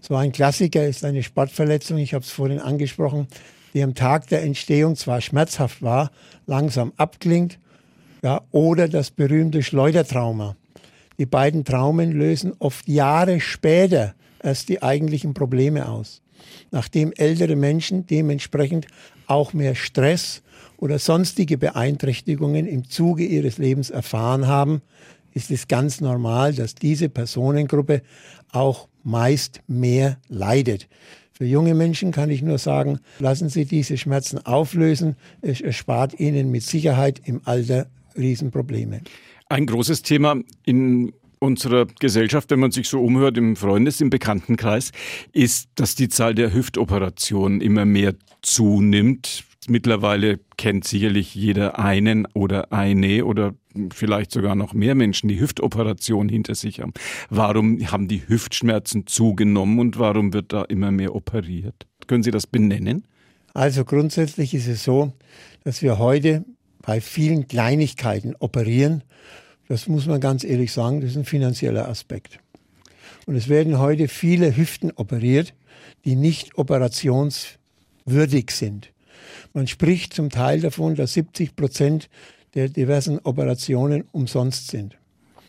So 0.00 0.14
ein 0.14 0.32
Klassiker 0.32 0.86
ist 0.86 1.04
eine 1.04 1.22
Sportverletzung, 1.22 1.98
ich 1.98 2.14
habe 2.14 2.24
es 2.24 2.30
vorhin 2.30 2.60
angesprochen, 2.60 3.26
die 3.76 3.82
am 3.82 3.94
Tag 3.94 4.28
der 4.28 4.42
Entstehung 4.42 4.96
zwar 4.96 5.20
schmerzhaft 5.20 5.82
war, 5.82 6.10
langsam 6.46 6.94
abklingt, 6.96 7.58
ja, 8.22 8.40
oder 8.50 8.88
das 8.88 9.10
berühmte 9.10 9.62
Schleudertrauma. 9.62 10.56
Die 11.18 11.26
beiden 11.26 11.62
Traumen 11.62 12.10
lösen 12.10 12.54
oft 12.58 12.88
Jahre 12.88 13.38
später 13.38 14.14
erst 14.42 14.70
die 14.70 14.82
eigentlichen 14.82 15.34
Probleme 15.34 15.90
aus. 15.90 16.22
Nachdem 16.70 17.12
ältere 17.12 17.54
Menschen 17.54 18.06
dementsprechend 18.06 18.86
auch 19.26 19.52
mehr 19.52 19.74
Stress 19.74 20.42
oder 20.78 20.98
sonstige 20.98 21.58
Beeinträchtigungen 21.58 22.66
im 22.66 22.88
Zuge 22.88 23.26
ihres 23.26 23.58
Lebens 23.58 23.90
erfahren 23.90 24.46
haben, 24.46 24.80
ist 25.34 25.50
es 25.50 25.68
ganz 25.68 26.00
normal, 26.00 26.54
dass 26.54 26.76
diese 26.76 27.10
Personengruppe 27.10 28.00
auch 28.52 28.88
meist 29.02 29.60
mehr 29.66 30.16
leidet. 30.28 30.88
Für 31.36 31.44
junge 31.44 31.74
Menschen 31.74 32.12
kann 32.12 32.30
ich 32.30 32.40
nur 32.40 32.56
sagen, 32.56 32.98
lassen 33.18 33.50
Sie 33.50 33.66
diese 33.66 33.98
Schmerzen 33.98 34.38
auflösen. 34.46 35.16
Es 35.42 35.60
erspart 35.60 36.18
Ihnen 36.18 36.50
mit 36.50 36.62
Sicherheit 36.62 37.20
im 37.26 37.42
Alter 37.44 37.88
Riesenprobleme. 38.16 39.02
Ein 39.50 39.66
großes 39.66 40.00
Thema 40.00 40.36
in 40.64 41.12
unserer 41.38 41.84
Gesellschaft, 42.00 42.50
wenn 42.50 42.60
man 42.60 42.70
sich 42.70 42.88
so 42.88 43.02
umhört 43.02 43.36
im 43.36 43.54
Freundes-, 43.54 44.00
im 44.00 44.08
Bekanntenkreis, 44.08 44.92
ist, 45.32 45.68
dass 45.74 45.94
die 45.94 46.08
Zahl 46.08 46.34
der 46.34 46.54
Hüftoperationen 46.54 47.60
immer 47.60 47.84
mehr 47.84 48.14
zunimmt. 48.40 49.44
Mittlerweile 49.68 50.38
kennt 50.56 50.84
sicherlich 50.84 51.34
jeder 51.34 51.78
einen 51.78 52.26
oder 52.34 52.72
eine 52.72 53.24
oder 53.24 53.54
vielleicht 53.92 54.30
sogar 54.30 54.54
noch 54.54 54.74
mehr 54.74 54.94
Menschen, 54.94 55.28
die 55.28 55.40
Hüftoperation 55.40 56.28
hinter 56.28 56.54
sich 56.54 56.80
haben. 56.80 56.92
Warum 57.30 57.80
haben 57.90 58.08
die 58.08 58.22
Hüftschmerzen 58.28 59.06
zugenommen 59.06 59.78
und 59.80 59.98
warum 59.98 60.32
wird 60.32 60.52
da 60.52 60.62
immer 60.62 60.90
mehr 60.90 61.14
operiert? 61.14 61.86
Können 62.06 62.22
Sie 62.22 62.30
das 62.30 62.46
benennen? 62.46 63.06
Also 63.54 63.84
grundsätzlich 63.84 64.54
ist 64.54 64.68
es 64.68 64.84
so, 64.84 65.12
dass 65.64 65.82
wir 65.82 65.98
heute 65.98 66.44
bei 66.82 67.00
vielen 67.00 67.48
Kleinigkeiten 67.48 68.36
operieren. 68.38 69.02
Das 69.68 69.88
muss 69.88 70.06
man 70.06 70.20
ganz 70.20 70.44
ehrlich 70.44 70.72
sagen, 70.72 71.00
das 71.00 71.10
ist 71.10 71.16
ein 71.16 71.24
finanzieller 71.24 71.88
Aspekt. 71.88 72.38
Und 73.26 73.34
es 73.34 73.48
werden 73.48 73.78
heute 73.78 74.06
viele 74.08 74.56
Hüften 74.56 74.92
operiert, 74.92 75.54
die 76.04 76.14
nicht 76.14 76.56
operationswürdig 76.56 78.50
sind. 78.50 78.92
Man 79.56 79.66
spricht 79.66 80.12
zum 80.12 80.28
Teil 80.28 80.60
davon, 80.60 80.96
dass 80.96 81.14
70 81.14 81.56
Prozent 81.56 82.10
der 82.52 82.68
diversen 82.68 83.20
Operationen 83.20 84.04
umsonst 84.12 84.68
sind. 84.68 84.98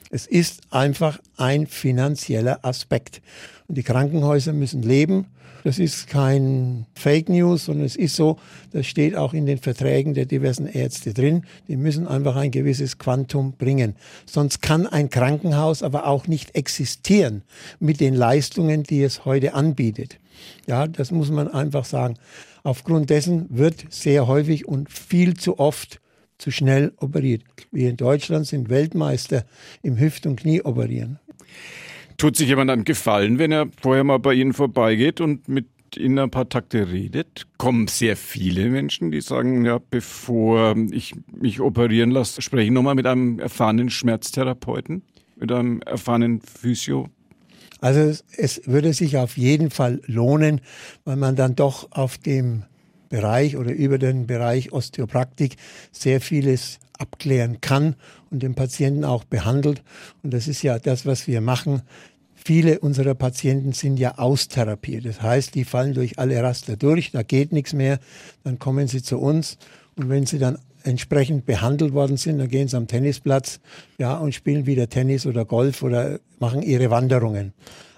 Es 0.10 0.28
ist 0.28 0.62
einfach 0.70 1.20
ein 1.36 1.68
finanzieller 1.68 2.64
Aspekt. 2.64 3.22
Und 3.68 3.78
die 3.78 3.84
Krankenhäuser 3.84 4.54
müssen 4.54 4.82
leben. 4.82 5.26
Das 5.64 5.80
ist 5.80 6.08
kein 6.08 6.86
Fake 6.94 7.30
News, 7.30 7.66
sondern 7.66 7.86
es 7.86 7.96
ist 7.96 8.16
so, 8.16 8.38
das 8.72 8.86
steht 8.86 9.16
auch 9.16 9.34
in 9.34 9.46
den 9.46 9.58
Verträgen 9.58 10.14
der 10.14 10.26
diversen 10.26 10.68
Ärzte 10.68 11.14
drin. 11.14 11.44
Die 11.68 11.78
müssen 11.78 12.08
einfach 12.08 12.36
ein 12.36 12.52
gewisses 12.52 12.98
Quantum 12.98 13.54
bringen. 13.54 13.96
Sonst 14.26 14.62
kann 14.62 14.88
ein 14.88 15.10
Krankenhaus 15.10 15.84
aber 15.84 16.08
auch 16.08 16.28
nicht 16.28 16.56
existieren 16.56 17.44
mit 17.80 18.00
den 18.00 18.14
Leistungen, 18.14 18.84
die 18.84 19.04
es 19.04 19.26
heute 19.26 19.54
anbietet. 19.54 20.20
Ja, 20.68 20.88
das 20.88 21.12
muss 21.12 21.32
man 21.32 21.48
einfach 21.48 21.86
sagen. 21.86 22.16
Aufgrund 22.64 23.10
dessen 23.10 23.46
wird 23.50 23.86
sehr 23.90 24.28
häufig 24.28 24.68
und 24.68 24.92
viel 24.92 25.36
zu 25.36 25.60
oft 25.60 26.00
zu 26.38 26.52
schnell 26.52 26.94
operiert. 26.98 27.44
Wir 27.72 27.90
in 27.90 27.98
Deutschland 27.98 28.46
sind 28.46 28.70
Weltmeister 28.70 29.46
im 29.82 29.98
Hüft- 29.98 30.26
und 30.26 30.40
Knieoperieren. 30.40 31.20
Tut 32.18 32.36
sich 32.36 32.50
jemand 32.50 32.72
einen 32.72 32.84
Gefallen, 32.84 33.38
wenn 33.38 33.52
er 33.52 33.68
vorher 33.80 34.04
mal 34.04 34.18
bei 34.18 34.34
Ihnen 34.34 34.54
vorbeigeht 34.54 35.22
und 35.22 35.48
mit 35.48 35.68
Ihnen 35.96 36.18
ein 36.18 36.32
paar 36.32 36.50
Takte 36.50 36.92
redet? 36.92 37.46
Kommen 37.58 37.88
sehr 37.88 38.18
viele 38.18 38.70
Menschen, 38.70 39.12
die 39.12 39.22
sagen, 39.22 39.66
ja, 39.66 39.80
bevor 39.80 40.76
ich 40.92 41.14
mich 41.32 41.60
operieren 41.60 42.10
lasse, 42.10 42.42
spreche 42.42 42.66
ich 42.66 42.72
nochmal 42.72 42.96
mit 42.96 43.06
einem 43.06 43.40
erfahrenen 43.40 43.92
Schmerztherapeuten, 43.92 45.04
mit 45.36 45.52
einem 45.52 45.82
erfahrenen 45.82 46.42
Physio. 46.42 47.08
Also 47.82 48.20
es, 48.36 48.62
würde 48.66 48.94
sich 48.94 49.18
auf 49.18 49.38
jeden 49.38 49.70
Fall 49.70 50.02
lohnen, 50.08 50.62
weil 51.06 51.18
man 51.18 51.36
dann 51.36 51.56
doch 51.56 51.92
auf 51.92 52.18
dem 52.18 52.64
Bereich 53.10 53.58
oder 53.58 53.72
über 53.72 54.00
den 54.00 54.26
Bereich 54.26 54.74
Osteopraktik 54.74 55.56
sehr 55.92 56.20
vieles 56.20 56.80
abklären 56.98 57.62
kann 57.62 57.96
und 58.32 58.44
den 58.44 58.56
Patienten 58.56 59.04
auch 59.04 59.24
behandelt. 59.24 59.84
Und 60.24 60.34
das 60.34 60.48
ist 60.48 60.62
ja 60.62 60.80
das, 60.80 61.06
was 61.06 61.28
wir 61.28 61.42
machen. 61.42 61.82
Viele 62.36 62.80
unserer 62.80 63.16
Patienten 63.16 63.74
sind 63.74 63.98
ja 63.98 64.18
austherapiert. 64.18 65.06
Das 65.06 65.22
heißt, 65.22 65.56
die 65.56 65.66
fallen 65.66 65.94
durch 65.94 66.20
alle 66.20 66.42
Raster 66.42 66.78
durch, 66.78 67.12
da 67.12 67.24
geht 67.24 67.52
nichts 67.52 67.74
mehr. 67.74 68.00
Dann 68.44 68.60
kommen 68.60 68.88
sie 68.88 69.02
zu 69.02 69.18
uns 69.18 69.58
und 69.96 70.10
wenn 70.10 70.26
sie 70.26 70.40
dann 70.40 70.58
entsprechend 70.84 71.46
behandelt 71.46 71.94
worden 71.94 72.16
sind, 72.16 72.38
dann 72.38 72.48
gehen 72.48 72.70
sie 72.70 72.78
am 72.78 72.88
Tennisplatz 72.88 73.60
ja, 73.98 74.16
und 74.16 74.34
spielen 74.34 74.66
wieder 74.66 74.88
Tennis 74.88 75.26
oder 75.26 75.44
Golf 75.44 75.84
oder 75.84 76.20
machen 76.40 76.62
ihre 76.62 76.90
Wanderungen. 76.90 77.54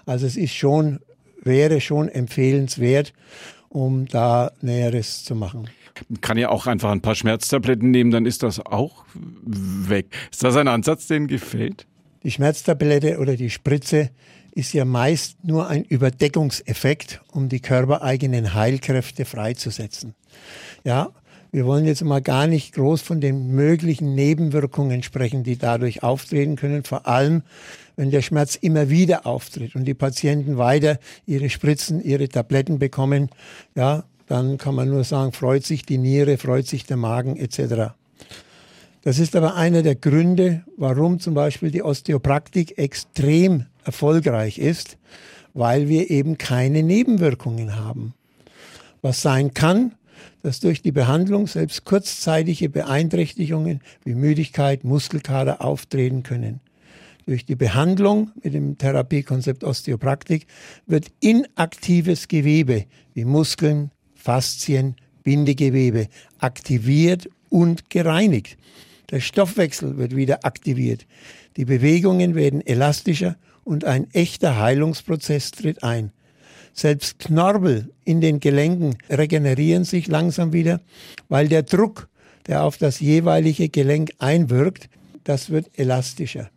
Also 0.06 0.26
es 0.26 0.36
ist 0.36 0.54
schon, 0.54 0.98
wäre 1.42 1.80
schon 1.80 2.08
empfehlenswert 2.08 3.12
um 3.70 4.06
da 4.06 4.50
Näheres 4.60 5.24
zu 5.24 5.34
machen. 5.34 5.70
Kann 6.20 6.38
ja 6.38 6.48
auch 6.48 6.66
einfach 6.66 6.90
ein 6.90 7.00
paar 7.00 7.14
Schmerztabletten 7.14 7.90
nehmen, 7.90 8.10
dann 8.10 8.26
ist 8.26 8.42
das 8.42 8.64
auch 8.64 9.04
weg. 9.14 10.06
Ist 10.30 10.44
das 10.44 10.56
ein 10.56 10.68
Ansatz, 10.68 11.06
den 11.06 11.26
gefällt? 11.26 11.86
Die 12.22 12.30
Schmerztablette 12.30 13.18
oder 13.18 13.36
die 13.36 13.50
Spritze 13.50 14.10
ist 14.52 14.72
ja 14.72 14.84
meist 14.84 15.44
nur 15.44 15.68
ein 15.68 15.84
Überdeckungseffekt, 15.84 17.20
um 17.32 17.48
die 17.48 17.60
körpereigenen 17.60 18.54
Heilkräfte 18.54 19.24
freizusetzen. 19.24 20.14
Ja, 20.84 21.10
wir 21.52 21.66
wollen 21.66 21.84
jetzt 21.84 22.04
mal 22.04 22.22
gar 22.22 22.46
nicht 22.46 22.74
groß 22.74 23.02
von 23.02 23.20
den 23.20 23.48
möglichen 23.48 24.14
Nebenwirkungen 24.14 25.02
sprechen, 25.02 25.42
die 25.42 25.56
dadurch 25.56 26.02
auftreten 26.02 26.56
können. 26.56 26.84
Vor 26.84 27.08
allem, 27.08 27.42
wenn 27.96 28.10
der 28.10 28.22
Schmerz 28.22 28.54
immer 28.54 28.88
wieder 28.88 29.26
auftritt 29.26 29.74
und 29.74 29.84
die 29.84 29.94
Patienten 29.94 30.58
weiter 30.58 30.98
ihre 31.26 31.50
Spritzen, 31.50 32.00
ihre 32.00 32.28
Tabletten 32.28 32.78
bekommen, 32.78 33.30
ja, 33.74 34.04
dann 34.30 34.58
kann 34.58 34.76
man 34.76 34.88
nur 34.88 35.02
sagen, 35.02 35.32
freut 35.32 35.66
sich 35.66 35.84
die 35.84 35.98
Niere, 35.98 36.38
freut 36.38 36.68
sich 36.68 36.86
der 36.86 36.96
Magen 36.96 37.36
etc. 37.36 37.94
Das 39.02 39.18
ist 39.18 39.34
aber 39.34 39.56
einer 39.56 39.82
der 39.82 39.96
Gründe, 39.96 40.62
warum 40.76 41.18
zum 41.18 41.34
Beispiel 41.34 41.72
die 41.72 41.82
Osteopraktik 41.82 42.78
extrem 42.78 43.66
erfolgreich 43.84 44.58
ist, 44.58 44.98
weil 45.52 45.88
wir 45.88 46.10
eben 46.10 46.38
keine 46.38 46.84
Nebenwirkungen 46.84 47.74
haben. 47.74 48.14
Was 49.02 49.20
sein 49.20 49.52
kann, 49.52 49.96
dass 50.42 50.60
durch 50.60 50.80
die 50.80 50.92
Behandlung 50.92 51.48
selbst 51.48 51.84
kurzzeitige 51.84 52.68
Beeinträchtigungen 52.68 53.80
wie 54.04 54.14
Müdigkeit, 54.14 54.84
Muskelkater 54.84 55.60
auftreten 55.60 56.22
können. 56.22 56.60
Durch 57.26 57.46
die 57.46 57.56
Behandlung 57.56 58.30
mit 58.44 58.54
dem 58.54 58.78
Therapiekonzept 58.78 59.64
Osteopraktik 59.64 60.46
wird 60.86 61.08
inaktives 61.18 62.28
Gewebe 62.28 62.84
wie 63.14 63.24
Muskeln, 63.24 63.90
Faszien, 64.20 64.96
Bindegewebe 65.24 66.08
aktiviert 66.38 67.28
und 67.48 67.90
gereinigt. 67.90 68.58
Der 69.10 69.20
Stoffwechsel 69.20 69.96
wird 69.96 70.14
wieder 70.14 70.44
aktiviert. 70.44 71.06
Die 71.56 71.64
Bewegungen 71.64 72.34
werden 72.34 72.64
elastischer 72.64 73.36
und 73.64 73.84
ein 73.84 74.08
echter 74.12 74.58
Heilungsprozess 74.60 75.50
tritt 75.50 75.82
ein. 75.82 76.12
Selbst 76.72 77.18
Knorbel 77.18 77.90
in 78.04 78.20
den 78.20 78.40
Gelenken 78.40 78.96
regenerieren 79.08 79.84
sich 79.84 80.06
langsam 80.06 80.52
wieder, 80.52 80.80
weil 81.28 81.48
der 81.48 81.64
Druck, 81.64 82.08
der 82.46 82.62
auf 82.62 82.76
das 82.76 83.00
jeweilige 83.00 83.68
Gelenk 83.68 84.12
einwirkt, 84.18 84.88
das 85.24 85.50
wird 85.50 85.70
elastischer, 85.78 86.50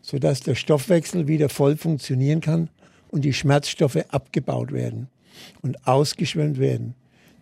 sodass 0.00 0.40
der 0.40 0.54
Stoffwechsel 0.54 1.28
wieder 1.28 1.48
voll 1.48 1.76
funktionieren 1.76 2.40
kann 2.40 2.70
und 3.10 3.24
die 3.24 3.34
Schmerzstoffe 3.34 4.04
abgebaut 4.08 4.72
werden 4.72 5.08
und 5.62 5.86
ausgeschwemmt 5.86 6.58
werden. 6.58 6.94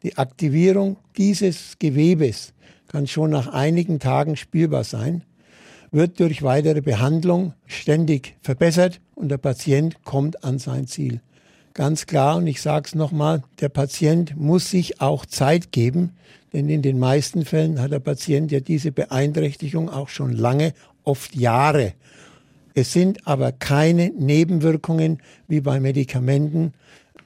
Die 0.03 0.17
Aktivierung 0.17 0.97
dieses 1.17 1.79
Gewebes 1.79 2.55
kann 2.89 3.07
schon 3.07 3.31
nach 3.31 3.49
einigen 3.49 3.99
Tagen 3.99 4.37
spürbar 4.37 4.85
sein, 4.85 5.23
wird 5.91 6.21
durch 6.21 6.43
weitere 6.43 6.81
Behandlung 6.81 7.55
ständig 7.67 8.37
verbessert 8.43 9.01
und 9.15 9.29
der 9.29 9.39
Patient 9.39 10.03
kommt 10.05 10.45
an 10.45 10.59
sein 10.59 10.87
Ziel. 10.87 11.21
Ganz 11.75 12.07
klar, 12.07 12.37
und 12.37 12.47
ich 12.47 12.61
sage 12.61 12.87
es 12.89 12.95
nochmal, 12.95 13.43
der 13.61 13.69
Patient 13.69 14.37
muss 14.37 14.71
sich 14.71 15.01
auch 15.01 15.25
Zeit 15.25 15.71
geben, 15.73 16.17
denn 16.53 16.69
in 16.69 16.83
den 16.83 16.99
meisten 16.99 17.45
Fällen 17.45 17.81
hat 17.81 17.93
der 17.93 18.01
Patient 18.01 18.51
ja 18.51 18.61
diese 18.61 18.91
Beeinträchtigung 18.91 19.89
auch 19.89 20.09
schon 20.09 20.33
lange, 20.33 20.73
oft 21.05 21.35
Jahre. 21.37 21.95
Es 22.75 22.93
sind 22.93 23.27
aber 23.27 23.53
keine 23.53 24.11
Nebenwirkungen 24.11 25.19
wie 25.49 25.61
bei 25.61 25.81
Medikamenten 25.81 26.73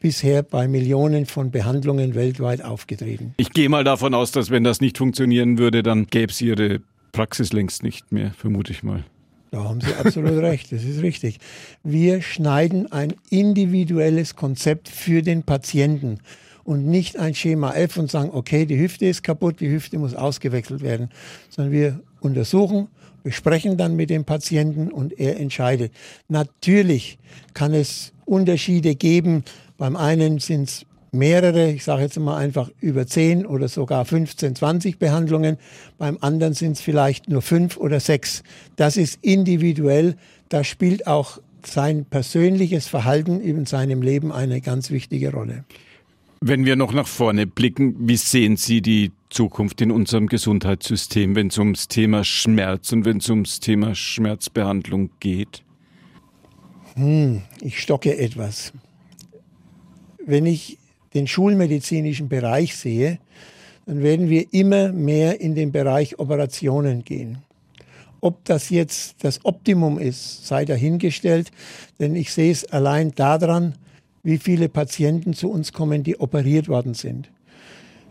bisher 0.04 0.42
bei 0.42 0.68
Millionen 0.68 1.24
von 1.24 1.50
Behandlungen 1.50 2.14
weltweit 2.14 2.62
aufgetreten. 2.62 3.32
Ich 3.38 3.54
gehe 3.54 3.70
mal 3.70 3.84
davon 3.84 4.12
aus, 4.12 4.32
dass 4.32 4.50
wenn 4.50 4.62
das 4.62 4.82
nicht 4.82 4.98
funktionieren 4.98 5.56
würde, 5.56 5.82
dann 5.82 6.08
gäbe 6.08 6.30
es 6.30 6.42
Ihre 6.42 6.80
Praxis 7.12 7.54
längst 7.54 7.82
nicht 7.82 8.12
mehr, 8.12 8.34
vermute 8.36 8.70
ich 8.70 8.82
mal. 8.82 9.02
Da 9.50 9.64
haben 9.64 9.80
Sie 9.80 9.94
absolut 9.94 10.32
recht, 10.42 10.72
das 10.72 10.84
ist 10.84 11.00
richtig. 11.00 11.38
Wir 11.82 12.20
schneiden 12.20 12.92
ein 12.92 13.14
individuelles 13.30 14.36
Konzept 14.36 14.90
für 14.90 15.22
den 15.22 15.42
Patienten 15.42 16.18
und 16.64 16.84
nicht 16.86 17.18
ein 17.18 17.34
Schema 17.34 17.72
F 17.72 17.96
und 17.96 18.10
sagen, 18.10 18.28
okay, 18.30 18.66
die 18.66 18.78
Hüfte 18.78 19.06
ist 19.06 19.22
kaputt, 19.22 19.60
die 19.60 19.70
Hüfte 19.70 19.98
muss 19.98 20.14
ausgewechselt 20.14 20.82
werden, 20.82 21.08
sondern 21.48 21.72
wir 21.72 22.00
untersuchen, 22.20 22.88
besprechen 23.22 23.78
dann 23.78 23.96
mit 23.96 24.10
dem 24.10 24.26
Patienten 24.26 24.92
und 24.92 25.18
er 25.18 25.40
entscheidet. 25.40 25.94
Natürlich 26.28 27.16
kann 27.54 27.72
es 27.72 28.12
Unterschiede 28.26 28.94
geben. 28.94 29.44
Beim 29.76 29.96
einen 29.96 30.38
sind 30.38 30.68
es 30.68 30.86
mehrere, 31.14 31.70
ich 31.70 31.84
sage 31.84 32.02
jetzt 32.02 32.18
mal 32.18 32.36
einfach 32.36 32.70
über 32.80 33.06
10 33.06 33.46
oder 33.46 33.68
sogar 33.68 34.04
15, 34.04 34.56
20 34.56 34.98
Behandlungen. 34.98 35.56
Beim 35.98 36.18
anderen 36.20 36.54
sind 36.54 36.72
es 36.72 36.80
vielleicht 36.80 37.28
nur 37.28 37.42
fünf 37.42 37.76
oder 37.76 38.00
sechs. 38.00 38.42
Das 38.76 38.96
ist 38.96 39.18
individuell. 39.22 40.16
Da 40.48 40.64
spielt 40.64 41.06
auch 41.06 41.38
sein 41.64 42.04
persönliches 42.04 42.86
Verhalten 42.86 43.40
in 43.40 43.64
seinem 43.66 44.02
Leben 44.02 44.32
eine 44.32 44.60
ganz 44.60 44.90
wichtige 44.90 45.32
Rolle. 45.32 45.64
Wenn 46.40 46.66
wir 46.66 46.76
noch 46.76 46.92
nach 46.92 47.06
vorne 47.06 47.46
blicken, 47.46 47.96
wie 48.06 48.16
sehen 48.16 48.58
Sie 48.58 48.82
die 48.82 49.12
Zukunft 49.30 49.80
in 49.80 49.90
unserem 49.90 50.26
Gesundheitssystem, 50.26 51.34
wenn 51.34 51.46
es 51.46 51.56
ums 51.56 51.88
Thema 51.88 52.22
Schmerz 52.22 52.92
und 52.92 53.06
wenn 53.06 53.16
es 53.16 53.30
ums 53.30 53.60
Thema 53.60 53.94
Schmerzbehandlung 53.94 55.08
geht? 55.20 55.62
Hm, 56.96 57.40
ich 57.62 57.80
stocke 57.80 58.18
etwas. 58.18 58.72
Wenn 60.26 60.46
ich 60.46 60.78
den 61.14 61.26
schulmedizinischen 61.26 62.28
Bereich 62.28 62.76
sehe, 62.76 63.18
dann 63.86 64.02
werden 64.02 64.28
wir 64.30 64.52
immer 64.52 64.92
mehr 64.92 65.40
in 65.40 65.54
den 65.54 65.72
Bereich 65.72 66.18
Operationen 66.18 67.04
gehen. 67.04 67.38
Ob 68.20 68.44
das 68.46 68.70
jetzt 68.70 69.16
das 69.22 69.44
Optimum 69.44 69.98
ist, 69.98 70.46
sei 70.46 70.64
dahingestellt, 70.64 71.50
denn 72.00 72.14
ich 72.14 72.32
sehe 72.32 72.50
es 72.50 72.64
allein 72.64 73.14
daran, 73.14 73.74
wie 74.22 74.38
viele 74.38 74.70
Patienten 74.70 75.34
zu 75.34 75.50
uns 75.50 75.72
kommen, 75.72 76.02
die 76.02 76.18
operiert 76.18 76.68
worden 76.68 76.94
sind. 76.94 77.28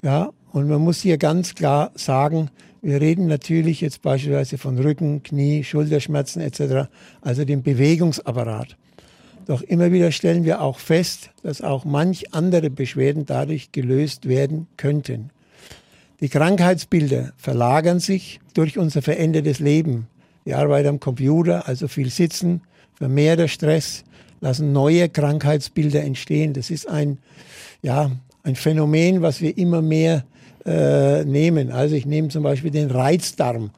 Ja, 0.04 0.30
und 0.52 0.68
man 0.68 0.82
muss 0.82 1.02
hier 1.02 1.18
ganz 1.18 1.56
klar 1.56 1.92
sagen, 1.96 2.52
wir 2.84 3.02
reden 3.02 3.26
natürlich 3.28 3.82
jetzt 3.82 4.02
beispielsweise 4.02 4.58
von 4.58 4.78
Rücken, 4.78 5.24
Knie, 5.24 5.64
Schulterschmerzen 5.64 6.42
etc., 6.42 6.90
also 7.22 7.46
dem 7.46 7.64
Bewegungsapparat. 7.64 8.78
Doch 9.46 9.62
immer 9.62 9.92
wieder 9.92 10.12
stellen 10.12 10.46
wir 10.46 10.62
auch 10.62 10.80
fest, 10.80 11.32
dass 11.42 11.62
auch 11.62 11.86
manch 11.86 12.34
andere 12.34 12.70
Beschwerden 12.70 13.26
dadurch 13.26 13.72
gelöst 13.72 14.28
werden 14.28 14.68
könnten. 14.78 15.32
Die 16.22 16.30
Krankheitsbilder 16.30 17.34
verlagern 17.36 18.00
sich 18.00 18.40
durch 18.54 18.78
unser 18.78 19.02
verändertes 19.02 19.60
Leben. 19.60 20.08
die 20.46 20.54
Arbeit 20.54 20.86
am 20.88 21.00
Computer, 21.00 21.68
also 21.68 21.88
viel 21.88 22.10
Sitzen, 22.10 22.62
vermehrter 22.96 23.48
Stress, 23.48 24.04
lassen 24.42 24.74
neue 24.74 25.08
Krankheitsbilder 25.10 26.02
entstehen. 26.02 26.54
Das 26.54 26.70
ist 26.70 26.88
ein, 26.88 27.18
ja, 27.82 28.12
ein 28.44 28.56
Phänomen, 28.56 29.22
was 29.22 29.42
wir 29.42 29.58
immer 29.58 29.82
mehr 29.82 30.26
äh, 30.66 31.24
nehmen. 31.24 31.72
Also 31.72 31.96
ich 31.96 32.06
nehme 32.06 32.28
zum 32.28 32.44
Beispiel 32.44 32.72
den 32.72 32.92
Reizdarm. 32.92 33.72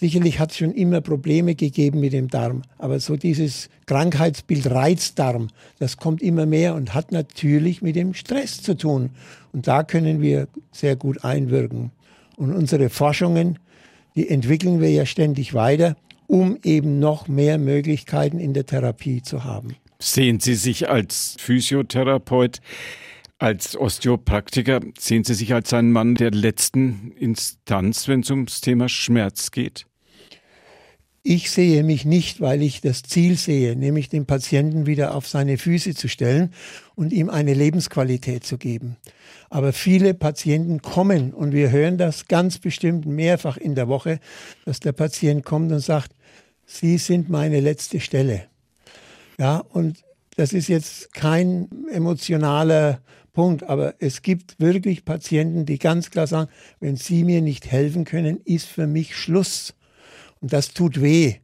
Sicherlich 0.00 0.38
hat 0.38 0.52
es 0.52 0.56
schon 0.56 0.72
immer 0.72 1.02
Probleme 1.02 1.54
gegeben 1.54 2.00
mit 2.00 2.14
dem 2.14 2.28
Darm, 2.28 2.62
aber 2.78 3.00
so 3.00 3.18
dieses 3.18 3.68
Krankheitsbild 3.84 4.70
Reizdarm, 4.70 5.48
das 5.78 5.98
kommt 5.98 6.22
immer 6.22 6.46
mehr 6.46 6.74
und 6.74 6.94
hat 6.94 7.12
natürlich 7.12 7.82
mit 7.82 7.96
dem 7.96 8.14
Stress 8.14 8.62
zu 8.62 8.78
tun. 8.78 9.10
Und 9.52 9.68
da 9.68 9.82
können 9.82 10.22
wir 10.22 10.48
sehr 10.72 10.96
gut 10.96 11.22
einwirken. 11.22 11.90
Und 12.38 12.54
unsere 12.54 12.88
Forschungen, 12.88 13.58
die 14.16 14.30
entwickeln 14.30 14.80
wir 14.80 14.90
ja 14.90 15.04
ständig 15.04 15.52
weiter, 15.52 15.98
um 16.26 16.56
eben 16.62 16.98
noch 16.98 17.28
mehr 17.28 17.58
Möglichkeiten 17.58 18.38
in 18.38 18.54
der 18.54 18.64
Therapie 18.64 19.20
zu 19.20 19.44
haben. 19.44 19.76
Sehen 19.98 20.40
Sie 20.40 20.54
sich 20.54 20.88
als 20.88 21.36
Physiotherapeut, 21.38 22.62
als 23.38 23.76
Osteopraktiker, 23.76 24.80
sehen 24.98 25.24
Sie 25.24 25.34
sich 25.34 25.52
als 25.52 25.74
ein 25.74 25.92
Mann 25.92 26.14
der 26.14 26.30
letzten 26.30 27.12
Instanz, 27.18 28.08
wenn 28.08 28.20
es 28.20 28.30
ums 28.30 28.62
Thema 28.62 28.88
Schmerz 28.88 29.50
geht? 29.50 29.84
Ich 31.22 31.50
sehe 31.50 31.82
mich 31.82 32.06
nicht, 32.06 32.40
weil 32.40 32.62
ich 32.62 32.80
das 32.80 33.02
Ziel 33.02 33.36
sehe, 33.36 33.76
nämlich 33.76 34.08
den 34.08 34.24
Patienten 34.24 34.86
wieder 34.86 35.14
auf 35.14 35.28
seine 35.28 35.58
Füße 35.58 35.94
zu 35.94 36.08
stellen 36.08 36.54
und 36.94 37.12
ihm 37.12 37.28
eine 37.28 37.52
Lebensqualität 37.52 38.44
zu 38.44 38.56
geben. 38.56 38.96
Aber 39.50 39.74
viele 39.74 40.14
Patienten 40.14 40.80
kommen 40.80 41.34
und 41.34 41.52
wir 41.52 41.70
hören 41.70 41.98
das 41.98 42.26
ganz 42.26 42.58
bestimmt 42.58 43.04
mehrfach 43.04 43.58
in 43.58 43.74
der 43.74 43.88
Woche, 43.88 44.18
dass 44.64 44.80
der 44.80 44.92
Patient 44.92 45.44
kommt 45.44 45.70
und 45.72 45.80
sagt, 45.80 46.12
Sie 46.64 46.96
sind 46.98 47.28
meine 47.28 47.60
letzte 47.60 48.00
Stelle. 48.00 48.44
Ja, 49.38 49.58
und 49.58 50.02
das 50.36 50.54
ist 50.54 50.68
jetzt 50.68 51.12
kein 51.12 51.68
emotionaler 51.90 53.02
Punkt, 53.32 53.64
aber 53.64 53.94
es 53.98 54.22
gibt 54.22 54.58
wirklich 54.58 55.04
Patienten, 55.04 55.66
die 55.66 55.78
ganz 55.78 56.10
klar 56.10 56.26
sagen, 56.26 56.50
wenn 56.78 56.96
Sie 56.96 57.24
mir 57.24 57.42
nicht 57.42 57.70
helfen 57.70 58.04
können, 58.04 58.40
ist 58.44 58.66
für 58.66 58.86
mich 58.86 59.16
Schluss. 59.16 59.74
Und 60.40 60.52
das 60.52 60.72
tut 60.72 61.00
weh. 61.00 61.36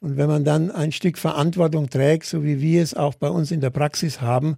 Und 0.00 0.16
wenn 0.16 0.28
man 0.28 0.44
dann 0.44 0.70
ein 0.70 0.92
Stück 0.92 1.18
Verantwortung 1.18 1.90
trägt, 1.90 2.26
so 2.26 2.44
wie 2.44 2.60
wir 2.60 2.82
es 2.82 2.94
auch 2.94 3.14
bei 3.14 3.28
uns 3.28 3.50
in 3.50 3.60
der 3.60 3.70
Praxis 3.70 4.20
haben, 4.20 4.56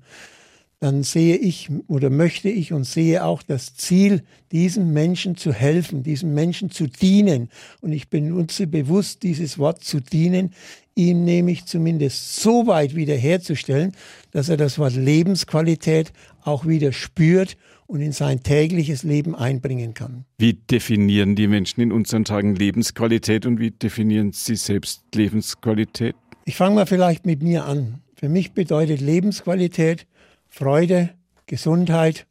dann 0.80 1.02
sehe 1.02 1.37
ich 1.37 1.68
oder 1.88 2.08
möchte 2.08 2.49
ich 2.49 2.72
und 2.72 2.84
sehe 2.84 3.22
auch 3.22 3.42
das 3.42 3.75
Ziel, 3.75 4.22
diesem 4.50 4.94
Menschen 4.94 5.37
zu 5.37 5.52
helfen, 5.52 6.02
diesem 6.02 6.32
Menschen 6.32 6.70
zu 6.70 6.87
dienen. 6.87 7.50
Und 7.82 7.92
ich 7.92 8.08
benutze 8.08 8.66
bewusst 8.66 9.22
dieses 9.22 9.58
Wort 9.58 9.84
zu 9.84 10.00
dienen, 10.00 10.54
ihm 10.94 11.25
nämlich 11.25 11.66
zumindest 11.66 12.37
so 12.37 12.66
weit 12.66 12.94
wiederherzustellen, 12.94 13.92
dass 14.30 14.49
er 14.49 14.56
das 14.56 14.78
Wort 14.78 14.96
Lebensqualität 14.96 16.12
auch 16.42 16.66
wieder 16.66 16.92
spürt 16.92 17.58
und 17.87 18.00
in 18.00 18.12
sein 18.12 18.42
tägliches 18.42 19.02
Leben 19.02 19.34
einbringen 19.34 19.92
kann. 19.92 20.25
Wie 20.38 20.54
definieren 20.54 21.37
die 21.37 21.46
Menschen 21.46 21.82
in 21.82 21.92
unseren 21.92 22.25
Tagen 22.25 22.54
Lebensqualität 22.54 23.44
und 23.44 23.60
wie 23.60 23.70
definieren 23.70 24.32
sie 24.32 24.56
selbst 24.56 25.02
Lebensqualität? 25.14 26.14
Ich 26.46 26.56
fange 26.56 26.76
mal 26.76 26.87
vielleicht 26.87 27.26
mit 27.26 27.42
mir 27.42 27.66
an. 27.66 28.00
Für 28.14 28.28
mich 28.28 28.52
bedeutet 28.52 29.00
Lebensqualität 29.00 30.06
Freude, 30.50 31.11
Gesundheit 31.47 32.26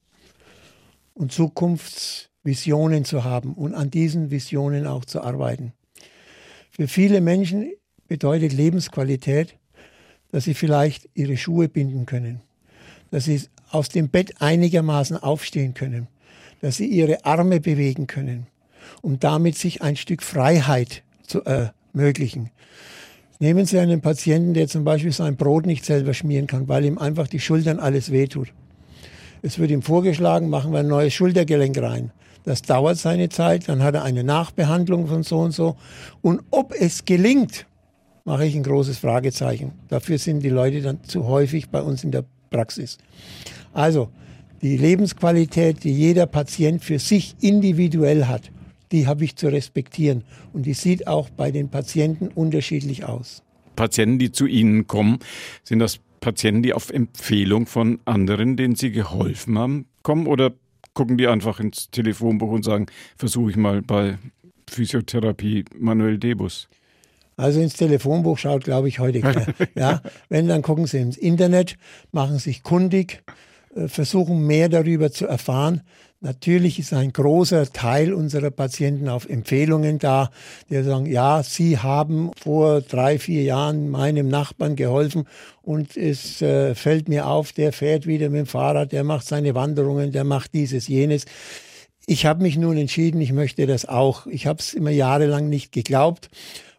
und 1.14 1.32
Zukunftsvisionen 1.32 3.06
zu 3.06 3.24
haben 3.24 3.54
und 3.54 3.74
an 3.74 3.90
diesen 3.90 4.30
Visionen 4.30 4.86
auch 4.86 5.06
zu 5.06 5.22
arbeiten. 5.22 5.74
Für 6.70 6.88
viele 6.88 7.22
Menschen 7.22 7.72
bedeutet 8.08 8.54
Lebensqualität, 8.54 9.56
dass 10.32 10.44
sie 10.44 10.54
vielleicht 10.54 11.10
ihre 11.14 11.38
Schuhe 11.38 11.70
binden 11.70 12.06
können, 12.06 12.42
dass 13.10 13.26
sie 13.26 13.42
aus 13.72 13.90
dem 13.90 14.10
Bett 14.10 14.42
einigermaßen 14.42 15.18
aufstehen 15.18 15.74
können, 15.74 16.08
dass 16.62 16.78
sie 16.78 16.88
ihre 16.88 17.26
Arme 17.26 17.60
bewegen 17.62 18.06
können, 18.06 18.48
um 19.02 19.20
damit 19.20 19.58
sich 19.58 19.82
ein 19.82 19.96
Stück 19.96 20.24
Freiheit 20.24 21.04
zu 21.26 21.42
ermöglichen. 21.44 22.52
Nehmen 23.42 23.66
Sie 23.66 23.80
einen 23.80 24.02
Patienten, 24.02 24.54
der 24.54 24.68
zum 24.68 24.84
Beispiel 24.84 25.14
sein 25.14 25.38
Brot 25.38 25.66
nicht 25.66 25.86
selber 25.86 26.14
schmieren 26.14 26.46
kann, 26.46 26.68
weil 26.68 26.84
ihm 26.84 26.98
einfach 26.98 27.26
die 27.26 27.40
Schultern 27.40 27.80
alles 27.80 28.12
wehtut. 28.12 28.52
Es 29.42 29.60
wird 29.60 29.72
ihm 29.72 29.82
vorgeschlagen, 29.82 30.50
machen 30.50 30.74
wir 30.74 30.80
ein 30.80 30.90
neues 30.90 31.14
Schultergelenk 31.14 31.82
rein. 31.82 32.12
Das 32.44 32.64
dauert 32.64 32.98
seine 32.98 33.30
Zeit, 33.30 33.70
dann 33.70 33.82
hat 33.82 33.96
er 33.96 34.04
eine 34.04 34.26
Nachbehandlung 34.26 35.08
von 35.08 35.24
so 35.24 35.40
und 35.40 35.52
so. 35.52 35.78
Und 36.22 36.42
ob 36.52 36.74
es 36.78 37.06
gelingt, 37.06 37.66
mache 38.26 38.46
ich 38.46 38.58
ein 38.58 38.64
großes 38.64 38.98
Fragezeichen. 38.98 39.72
Dafür 39.88 40.18
sind 40.18 40.44
die 40.44 40.50
Leute 40.50 40.82
dann 40.82 41.06
zu 41.06 41.26
häufig 41.26 41.70
bei 41.70 41.82
uns 41.82 42.04
in 42.04 42.12
der 42.12 42.26
Praxis. 42.50 42.98
Also 43.72 44.10
die 44.62 44.76
Lebensqualität, 44.76 45.86
die 45.86 45.94
jeder 45.94 46.26
Patient 46.26 46.84
für 46.84 47.00
sich 47.00 47.38
individuell 47.40 48.26
hat, 48.26 48.52
die 48.92 49.08
habe 49.08 49.24
ich 49.24 49.36
zu 49.36 49.48
respektieren. 49.48 50.24
Und 50.54 50.66
die 50.66 50.74
sieht 50.74 51.08
auch 51.08 51.30
bei 51.30 51.52
den 51.52 51.70
Patienten 51.70 52.28
unterschiedlich 52.28 53.06
aus. 53.06 53.44
Patienten, 53.76 54.20
die 54.20 54.32
zu 54.32 54.46
Ihnen 54.46 54.88
kommen, 54.88 55.20
sind 55.64 55.80
das 55.80 56.00
Patienten, 56.20 56.64
die 56.64 56.74
auf 56.74 56.90
Empfehlung 56.90 57.66
von 57.66 58.00
anderen, 58.06 58.58
denen 58.58 58.76
Sie 58.76 58.92
geholfen 58.92 59.58
haben, 59.58 59.86
kommen? 60.04 60.28
Oder 60.28 60.54
gucken 60.94 61.18
die 61.18 61.28
einfach 61.28 61.60
ins 61.60 61.90
Telefonbuch 61.92 62.52
und 62.52 62.64
sagen, 62.64 62.88
versuche 63.18 63.52
ich 63.52 63.56
mal 63.56 63.82
bei 63.82 64.18
Physiotherapie 64.70 65.66
Manuel 65.78 66.18
Debus? 66.18 66.68
Also 67.38 67.62
ins 67.62 67.76
Telefonbuch 67.76 68.38
schaut, 68.38 68.66
glaube 68.66 68.90
ich, 68.90 69.00
heute 69.00 69.22
keiner. 69.22 69.48
ja, 69.76 70.02
wenn, 70.28 70.50
dann 70.50 70.62
gucken 70.62 70.88
Sie 70.88 70.98
ins 70.98 71.16
Internet, 71.16 71.78
machen 72.12 72.38
sich 72.38 72.64
kundig, 72.64 73.24
äh, 73.76 73.88
versuchen 73.88 74.46
mehr 74.46 74.68
darüber 74.68 75.10
zu 75.10 75.26
erfahren. 75.26 75.82
Natürlich 76.22 76.80
ist 76.80 76.92
ein 76.92 77.14
großer 77.14 77.72
Teil 77.72 78.14
unserer 78.14 78.52
Patienten 78.52 79.08
auf 79.08 79.30
Empfehlungen 79.30 80.00
da, 80.00 80.32
die 80.70 80.84
sagen, 80.84 81.06
ja, 81.06 81.44
Sie 81.44 81.78
haben 81.78 82.32
vor 82.38 82.82
drei, 82.82 83.18
vier 83.18 83.44
Jahren 83.44 83.90
meinem 83.90 84.28
Nachbarn 84.28 84.76
geholfen 84.76 85.28
und 85.62 85.96
es 85.96 86.42
äh, 86.42 86.76
fällt 86.76 87.08
mir 87.08 87.28
auf, 87.28 87.54
der 87.54 87.72
fährt 87.72 88.06
wieder 88.06 88.30
mit 88.30 88.40
dem 88.40 88.46
Fahrrad, 88.48 88.92
der 88.92 89.06
macht 89.06 89.26
seine 89.28 89.56
Wanderungen, 89.56 90.12
der 90.12 90.26
macht 90.26 90.54
dieses, 90.54 90.90
jenes. 90.90 91.24
Ich 92.06 92.26
habe 92.26 92.44
mich 92.44 92.58
nun 92.58 92.76
entschieden, 92.76 93.22
ich 93.22 93.32
möchte 93.32 93.66
das 93.66 93.88
auch. 93.88 94.28
Ich 94.28 94.46
habe 94.46 94.60
es 94.60 94.74
immer 94.74 94.92
jahrelang 94.92 95.48
nicht 95.48 95.72
geglaubt, 95.72 96.30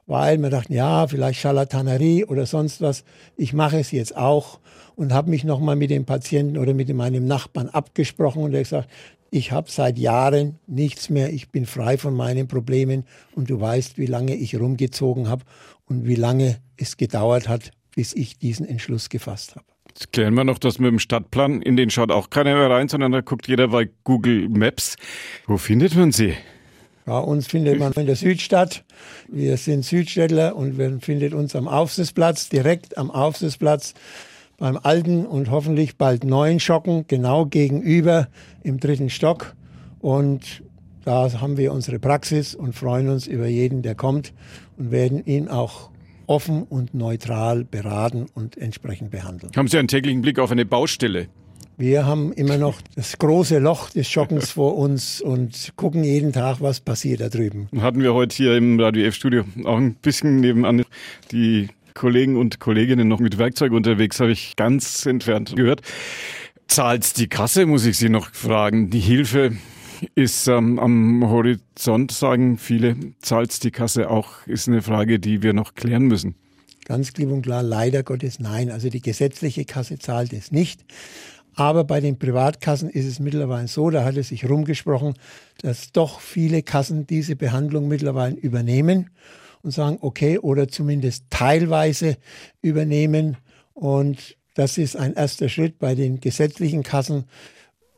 weil 0.07 0.37
man 0.37 0.51
dachte, 0.51 0.75
ja, 0.75 1.07
vielleicht 1.07 1.41
Charlatanerie 1.41 2.27
oder 2.27 2.45
sonst 2.45 2.83
was. 2.83 3.05
Ich 3.39 3.55
mache 3.55 3.79
es 3.79 3.91
jetzt 3.91 4.15
auch 4.15 4.59
und 4.97 5.15
habe 5.15 5.31
mich 5.31 5.45
nochmal 5.45 5.77
mit 5.77 5.89
dem 5.89 6.05
Patienten 6.05 6.59
oder 6.59 6.75
mit 6.75 6.93
meinem 6.93 7.25
Nachbarn 7.25 7.71
abgesprochen 7.71 8.43
und 8.43 8.53
er 8.53 8.65
gesagt, 8.65 8.91
ich 9.31 9.53
habe 9.53 9.71
seit 9.71 9.99
Jahren 9.99 10.59
nichts 10.67 11.09
mehr, 11.09 11.33
ich 11.33 11.51
bin 11.51 11.67
frei 11.67 11.99
von 11.99 12.15
meinen 12.15 12.49
Problemen 12.49 13.05
und 13.35 13.51
du 13.51 13.61
weißt, 13.61 13.99
wie 13.99 14.07
lange 14.07 14.35
ich 14.35 14.59
rumgezogen 14.59 15.29
habe 15.29 15.45
und 15.87 16.07
wie 16.07 16.17
lange 16.17 16.59
es 16.77 16.97
gedauert 16.97 17.49
hat, 17.49 17.71
bis 17.95 18.13
ich 18.13 18.39
diesen 18.39 18.67
Entschluss 18.67 19.09
gefasst 19.09 19.57
habe. 19.57 19.67
Jetzt 19.89 20.13
klären 20.13 20.35
wir 20.35 20.45
noch 20.45 20.59
das 20.59 20.79
mit 20.79 20.91
dem 20.91 20.99
Stadtplan. 20.99 21.63
In 21.63 21.77
den 21.77 21.91
schaut 21.91 22.13
auch 22.13 22.31
keiner 22.31 22.55
mehr 22.55 22.71
rein, 22.71 22.89
sondern 22.89 23.13
da 23.13 23.21
guckt 23.21 23.49
jeder 23.49 23.69
bei 23.69 23.89
Google 24.05 24.49
Maps. 24.49 24.97
Wo 25.47 25.57
findet 25.57 25.97
man 25.97 26.13
sie? 26.13 26.35
Ja, 27.07 27.19
uns 27.19 27.49
findet 27.49 27.79
man 27.79 27.93
in 27.93 28.07
der 28.07 28.15
Südstadt. 28.15 28.85
Wir 29.29 29.57
sind 29.57 29.85
Südstädtler 29.85 30.55
und 30.55 30.79
man 30.79 31.01
findet 31.01 31.35
uns 31.35 31.57
am 31.57 31.67
Aufsichtsplatz, 31.67 32.49
direkt 32.49 32.99
am 32.99 33.11
Aufsichtsplatz 33.11 33.95
beim 34.61 34.79
alten 34.81 35.27
und 35.27 35.51
hoffentlich 35.51 35.97
bald 35.97 36.23
neuen 36.23 36.61
Schocken, 36.61 37.07
genau 37.09 37.47
gegenüber 37.47 38.29
im 38.63 38.79
dritten 38.79 39.11
Stock. 39.11 39.57
Und 40.01 40.63
da 41.05 41.33
haben 41.41 41.57
wir 41.57 41.73
unsere 41.73 41.99
Praxis 41.99 42.55
und 42.55 42.75
freuen 42.75 43.09
uns 43.09 43.27
über 43.27 43.49
jeden, 43.49 43.83
der 43.83 43.97
kommt 43.97 44.33
und 44.77 44.93
werden 44.93 45.25
ihn 45.25 45.49
auch 45.49 45.91
offen 46.27 46.63
und 46.63 46.95
neutral 46.95 47.65
beraten 47.65 48.27
und 48.35 48.57
entsprechend 48.59 49.11
behandeln. 49.11 49.51
Haben 49.57 49.67
Sie 49.67 49.79
einen 49.79 49.89
täglichen 49.89 50.21
Blick 50.21 50.39
auf 50.39 50.53
eine 50.53 50.67
Baustelle? 50.67 51.29
Wir 51.79 52.05
haben 52.05 52.35
immer 52.35 52.59
noch 52.59 52.83
das 52.95 53.17
große 53.17 53.59
Loch 53.59 53.89
des 53.89 54.07
Schockens 54.11 54.51
vor 54.53 54.77
uns 54.77 55.23
und 55.23 55.73
gucken 55.77 56.05
jeden 56.05 56.35
Tag, 56.35 56.61
was 56.61 56.81
passiert 56.81 57.23
da 57.23 57.31
drüben. 57.31 57.69
Hatten 57.81 58.03
wir 58.03 58.13
heute 58.13 58.37
hier 58.37 58.55
im 58.59 58.79
Radio 58.79 59.07
F-Studio 59.07 59.45
auch 59.65 59.79
ein 59.79 59.95
bisschen 59.95 60.41
nebenan 60.41 60.85
die 61.33 61.69
Kollegen 61.95 62.37
und 62.37 62.61
Kolleginnen 62.61 63.09
noch 63.09 63.21
mit 63.21 63.39
Werkzeug 63.39 63.73
unterwegs, 63.73 64.21
habe 64.21 64.33
ich 64.33 64.57
ganz 64.57 65.07
entfernt 65.07 65.55
gehört. 65.57 65.83
Zahlt 66.69 67.17
die 67.19 67.29
Kasse, 67.29 67.67
muss 67.67 67.85
ich 67.85 67.99
Sie 67.99 68.09
noch 68.09 68.33
fragen. 68.33 68.91
Die 68.91 69.01
Hilfe 69.01 69.57
ist 70.15 70.47
ähm, 70.47 70.79
am 70.79 71.29
Horizont, 71.29 72.13
sagen 72.13 72.59
viele. 72.59 72.97
Zahlt 73.21 73.63
die 73.65 73.71
Kasse 73.71 74.09
auch, 74.09 74.47
ist 74.47 74.69
eine 74.69 74.83
Frage, 74.83 75.19
die 75.19 75.43
wir 75.43 75.53
noch 75.53 75.75
klären 75.75 76.05
müssen. 76.05 76.35
Ganz 76.85 77.13
klipp 77.13 77.31
und 77.31 77.43
klar, 77.43 77.63
leider 77.63 78.03
Gottes 78.03 78.41
nein. 78.41 78.71
Also 78.71 78.89
die 78.89 79.01
gesetzliche 79.01 79.65
Kasse 79.65 79.99
zahlt 79.99 80.33
es 80.33 80.51
nicht. 80.53 80.85
Aber 81.55 81.85
bei 81.85 82.01
den 82.01 82.19
Privatkassen 82.19 82.89
ist 82.89 83.07
es 83.07 83.21
mittlerweile 83.21 83.69
so, 83.69 83.91
da 83.91 84.05
hat 84.05 84.17
es 84.17 84.29
sich 84.29 84.49
rumgesprochen, 84.49 85.15
dass 85.61 85.93
doch 85.93 86.21
viele 86.21 86.63
Kassen 86.63 87.07
diese 87.07 87.37
Behandlung 87.37 87.89
mittlerweile 87.89 88.37
übernehmen 88.37 89.11
und 89.63 89.71
sagen, 89.71 89.99
okay, 90.01 90.39
oder 90.39 90.69
zumindest 90.69 91.25
teilweise 91.31 92.17
übernehmen. 92.63 93.37
Und 93.75 94.37
das 94.55 94.79
ist 94.79 94.97
ein 94.97 95.15
erster 95.15 95.49
Schritt 95.49 95.79
bei 95.79 95.95
den 95.95 96.21
gesetzlichen 96.21 96.83
Kassen 96.83 97.25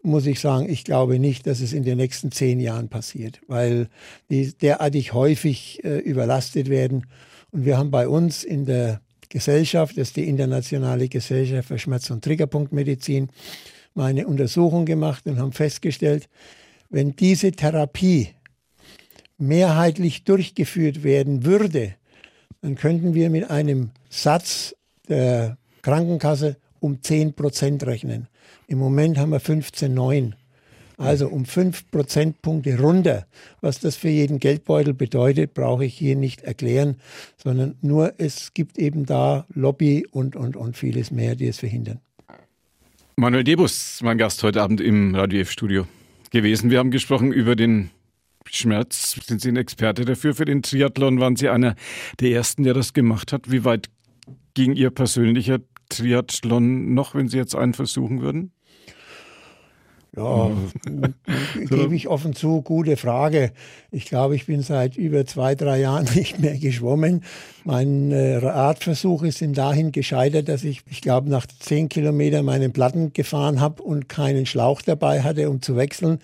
muss 0.02 0.26
ich 0.26 0.40
sagen, 0.40 0.68
ich 0.68 0.84
glaube 0.84 1.18
nicht, 1.18 1.46
dass 1.46 1.60
es 1.60 1.72
in 1.72 1.84
den 1.84 1.96
nächsten 1.96 2.32
zehn 2.32 2.60
Jahren 2.60 2.88
passiert, 2.88 3.40
weil 3.46 3.88
die 4.30 4.52
derartig 4.52 5.12
häufig 5.12 5.82
äh, 5.84 5.98
überlastet 5.98 6.68
werden. 6.68 7.06
Und 7.52 7.64
wir 7.64 7.78
haben 7.78 7.90
bei 7.90 8.08
uns 8.08 8.42
in 8.42 8.66
der 8.66 9.00
Gesellschaft, 9.28 9.96
das 9.96 10.08
ist 10.08 10.16
die 10.16 10.28
Internationale 10.28 11.08
Gesellschaft 11.08 11.68
für 11.68 11.78
Schmerz- 11.78 12.10
und 12.10 12.24
Triggerpunktmedizin, 12.24 13.30
mal 13.94 14.06
eine 14.06 14.26
Untersuchung 14.26 14.84
gemacht 14.84 15.26
und 15.26 15.38
haben 15.38 15.52
festgestellt, 15.52 16.28
wenn 16.90 17.14
diese 17.14 17.52
Therapie 17.52 18.28
mehrheitlich 19.42 20.24
durchgeführt 20.24 21.02
werden 21.02 21.44
würde, 21.44 21.94
dann 22.62 22.76
könnten 22.76 23.14
wir 23.14 23.28
mit 23.28 23.50
einem 23.50 23.90
Satz 24.08 24.74
der 25.08 25.58
Krankenkasse 25.82 26.56
um 26.78 27.02
10 27.02 27.34
Prozent 27.34 27.84
rechnen. 27.84 28.28
Im 28.68 28.78
Moment 28.78 29.18
haben 29.18 29.30
wir 29.30 29.40
15,9. 29.40 30.32
Also 30.96 31.26
um 31.26 31.44
5 31.44 31.90
Prozentpunkte 31.90 32.78
runter. 32.78 33.26
Was 33.60 33.80
das 33.80 33.96
für 33.96 34.08
jeden 34.08 34.38
Geldbeutel 34.38 34.94
bedeutet, 34.94 35.54
brauche 35.54 35.84
ich 35.84 35.94
hier 35.94 36.14
nicht 36.14 36.42
erklären, 36.42 36.96
sondern 37.42 37.74
nur 37.80 38.14
es 38.18 38.54
gibt 38.54 38.78
eben 38.78 39.06
da 39.06 39.44
Lobby 39.52 40.06
und, 40.10 40.36
und, 40.36 40.56
und 40.56 40.76
vieles 40.76 41.10
mehr, 41.10 41.34
die 41.34 41.48
es 41.48 41.58
verhindern. 41.58 41.98
Manuel 43.16 43.42
Debus, 43.42 44.00
mein 44.02 44.18
Gast 44.18 44.42
heute 44.44 44.62
Abend 44.62 44.80
im 44.80 45.14
Radio 45.16 45.40
F-Studio 45.40 45.86
gewesen. 46.30 46.70
Wir 46.70 46.78
haben 46.78 46.92
gesprochen 46.92 47.32
über 47.32 47.56
den 47.56 47.90
Schmerz. 48.50 49.16
Sind 49.26 49.40
Sie 49.40 49.48
ein 49.48 49.56
Experte 49.56 50.04
dafür? 50.04 50.34
Für 50.34 50.44
den 50.44 50.62
Triathlon 50.62 51.20
waren 51.20 51.36
Sie 51.36 51.48
einer 51.48 51.74
der 52.20 52.30
Ersten, 52.30 52.62
der 52.62 52.74
das 52.74 52.92
gemacht 52.92 53.32
hat. 53.32 53.50
Wie 53.50 53.64
weit 53.64 53.88
ging 54.54 54.74
Ihr 54.74 54.90
persönlicher 54.90 55.60
Triathlon 55.88 56.94
noch, 56.94 57.14
wenn 57.14 57.28
Sie 57.28 57.36
jetzt 57.36 57.54
einen 57.54 57.74
versuchen 57.74 58.20
würden? 58.20 58.52
Ja, 60.14 60.50
gebe 61.70 61.94
ich 61.94 62.06
offen 62.06 62.34
zu, 62.34 62.60
gute 62.60 62.98
Frage. 62.98 63.52
Ich 63.90 64.04
glaube, 64.04 64.36
ich 64.36 64.44
bin 64.44 64.60
seit 64.60 64.98
über 64.98 65.24
zwei, 65.24 65.54
drei 65.54 65.80
Jahren 65.80 66.06
nicht 66.14 66.38
mehr 66.38 66.58
geschwommen. 66.58 67.24
Meine 67.64 68.42
Radversuche 68.42 69.32
sind 69.32 69.56
dahin 69.56 69.90
gescheitert, 69.90 70.48
dass 70.48 70.64
ich, 70.64 70.82
ich 70.90 71.00
glaube, 71.00 71.30
nach 71.30 71.46
zehn 71.46 71.88
Kilometern 71.88 72.44
meinen 72.44 72.74
Platten 72.74 73.14
gefahren 73.14 73.60
habe 73.60 73.82
und 73.82 74.10
keinen 74.10 74.44
Schlauch 74.44 74.82
dabei 74.82 75.22
hatte, 75.22 75.48
um 75.48 75.62
zu 75.62 75.76
wechseln. 75.76 76.18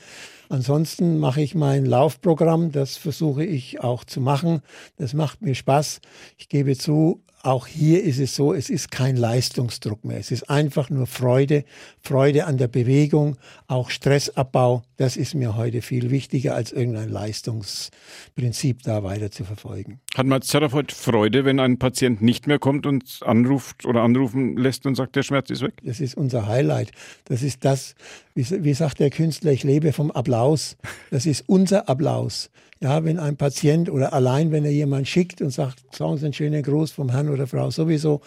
Ansonsten 0.49 1.19
mache 1.19 1.43
ich 1.43 1.55
mein 1.55 1.85
Laufprogramm, 1.85 2.73
das 2.73 2.97
versuche 2.97 3.45
ich 3.45 3.81
auch 3.81 4.05
zu 4.05 4.21
machen. 4.21 4.63
Das 4.97 5.13
macht 5.13 5.43
mir 5.43 5.55
Spaß. 5.55 6.01
Ich 6.39 6.49
gebe 6.49 6.77
zu, 6.77 7.23
auch 7.43 7.67
hier 7.67 8.03
ist 8.03 8.19
es 8.19 8.35
so, 8.35 8.53
es 8.55 8.71
ist 8.71 8.91
kein 8.91 9.17
Leistungsdruck 9.17 10.05
mehr. 10.05 10.19
Es 10.19 10.31
ist 10.31 10.51
einfach 10.51 10.91
nur 10.91 11.07
Freude, 11.07 11.65
Freude 12.03 12.47
an 12.47 12.57
der 12.57 12.69
Bewegung, 12.69 13.37
auch 13.67 13.91
Stressabbau. 13.91 14.83
Das 14.99 15.17
ist 15.17 15.37
mir 15.37 15.57
heute 15.57 15.81
viel 15.81 16.11
wichtiger, 16.11 16.57
als 16.57 16.73
irgendein 16.73 17.09
Leistungsprinzip 17.09 18.83
da 18.83 19.05
weiter 19.05 19.31
zu 19.31 19.45
verfolgen. 19.45 20.01
Hat 20.17 20.27
man 20.27 20.41
als 20.41 20.49
Therapeut 20.49 20.91
Freude, 20.91 21.45
wenn 21.45 21.61
ein 21.61 21.79
Patient 21.79 22.21
nicht 22.21 22.49
mehr 22.49 22.59
kommt 22.59 22.85
und 22.85 23.21
anruft 23.23 23.87
oder 23.87 24.03
anrufen 24.03 24.57
lässt 24.57 24.87
und 24.87 24.97
sagt, 24.97 25.15
der 25.15 25.23
Schmerz 25.23 25.51
ist 25.51 25.63
weg? 25.63 25.75
Das 25.85 26.01
ist 26.01 26.17
unser 26.17 26.49
Highlight. 26.49 26.91
Das 27.27 27.45
ist 27.45 27.65
das, 27.65 27.95
wie, 28.35 28.45
wie 28.65 28.75
sagt 28.75 28.99
der 28.99 29.11
Künstler, 29.11 29.53
ich 29.53 29.63
lebe 29.63 29.93
vom 29.93 30.11
Applaus. 30.11 30.77
Das 31.13 31.27
ist 31.27 31.49
unser 31.49 31.89
Applaus. 31.89 32.51
Ja, 32.81 33.05
wenn 33.05 33.21
ein 33.21 33.37
Patient 33.37 33.91
oder 33.91 34.13
allein, 34.13 34.51
wenn 34.51 34.65
er 34.65 34.73
jemand 34.73 35.07
schickt 35.07 35.41
und 35.43 35.51
sagt, 35.51 35.95
sagen 35.95 36.17
Sie 36.17 36.25
einen 36.25 36.33
schönen 36.33 36.63
Gruß 36.63 36.91
vom 36.91 37.11
Herrn 37.11 37.29
oder 37.29 37.47
Frau 37.47 37.71
sowieso, 37.71 38.21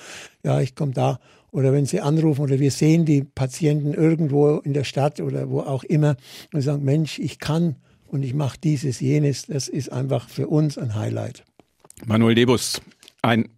ja, 0.43 0.61
ich 0.61 0.73
komme 0.73 0.93
da. 0.93 1.19
Oder 1.51 1.73
wenn 1.73 1.85
Sie 1.85 1.99
anrufen 1.99 2.41
oder 2.41 2.59
wir 2.59 2.71
sehen 2.71 3.05
die 3.05 3.23
Patienten 3.23 3.93
irgendwo 3.93 4.57
in 4.59 4.73
der 4.73 4.85
Stadt 4.85 5.19
oder 5.19 5.49
wo 5.49 5.59
auch 5.59 5.83
immer 5.83 6.15
und 6.53 6.61
sagen, 6.61 6.83
Mensch, 6.83 7.19
ich 7.19 7.39
kann 7.39 7.75
und 8.07 8.23
ich 8.23 8.33
mache 8.33 8.57
dieses, 8.61 8.99
jenes, 8.99 9.47
das 9.47 9.67
ist 9.67 9.91
einfach 9.91 10.29
für 10.29 10.47
uns 10.47 10.77
ein 10.77 10.95
Highlight. 10.95 11.43
Manuel 12.05 12.35
Debus, 12.35 12.81
ein 13.21 13.49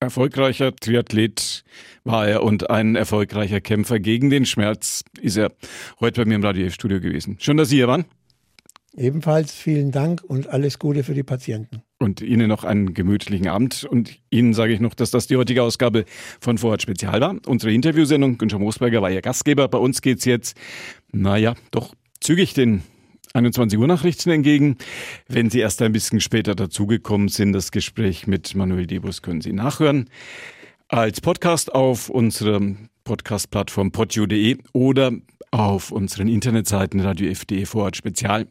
erfolgreicher 0.00 0.74
Triathlet 0.74 1.64
war 2.04 2.26
er 2.26 2.42
und 2.42 2.70
ein 2.70 2.96
erfolgreicher 2.96 3.60
Kämpfer 3.60 4.00
gegen 4.00 4.30
den 4.30 4.46
Schmerz 4.46 5.04
ist 5.20 5.36
er 5.36 5.52
heute 6.00 6.22
bei 6.22 6.28
mir 6.28 6.34
im 6.36 6.44
Radio 6.44 6.68
Studio 6.70 7.00
gewesen. 7.00 7.36
Schön, 7.40 7.56
dass 7.56 7.68
Sie 7.68 7.76
hier 7.76 7.88
waren. 7.88 8.04
Ebenfalls 8.94 9.52
vielen 9.52 9.90
Dank 9.90 10.22
und 10.22 10.48
alles 10.48 10.78
Gute 10.78 11.02
für 11.02 11.14
die 11.14 11.22
Patienten. 11.22 11.82
Und 12.02 12.20
Ihnen 12.20 12.48
noch 12.48 12.64
einen 12.64 12.94
gemütlichen 12.94 13.48
Abend. 13.48 13.84
Und 13.84 14.18
Ihnen 14.30 14.54
sage 14.54 14.72
ich 14.72 14.80
noch, 14.80 14.94
dass 14.94 15.10
das 15.10 15.26
die 15.26 15.36
heutige 15.36 15.62
Ausgabe 15.62 16.04
von 16.40 16.58
Vorhat 16.58 16.82
Spezial 16.82 17.20
war. 17.20 17.36
Unsere 17.46 17.72
Interviewsendung, 17.72 18.38
Günther 18.38 18.58
Moosberger 18.58 19.02
war 19.02 19.10
Ihr 19.10 19.22
Gastgeber. 19.22 19.68
Bei 19.68 19.78
uns 19.78 20.02
geht 20.02 20.18
es 20.18 20.24
jetzt, 20.24 20.56
naja, 21.12 21.54
doch 21.70 21.94
zügig 22.20 22.54
den 22.54 22.82
21 23.34 23.78
Uhr 23.78 23.86
Nachrichten 23.86 24.30
entgegen. 24.30 24.76
Wenn 25.28 25.50
Sie 25.50 25.60
erst 25.60 25.80
ein 25.82 25.92
bisschen 25.92 26.20
später 26.20 26.54
dazugekommen 26.54 27.28
sind, 27.28 27.52
das 27.52 27.70
Gespräch 27.70 28.26
mit 28.26 28.54
Manuel 28.54 28.86
Debus 28.86 29.22
können 29.22 29.40
Sie 29.40 29.52
nachhören. 29.52 30.10
Als 30.88 31.20
Podcast 31.20 31.74
auf 31.74 32.10
unserer 32.10 32.60
Podcast-Plattform 33.04 33.92
podio.de 33.92 34.58
oder 34.72 35.12
auf 35.50 35.90
unseren 35.90 36.28
Internetseiten 36.28 37.00
Radio 37.00 37.30
FDE 37.30 37.66
Spezial 37.92 38.46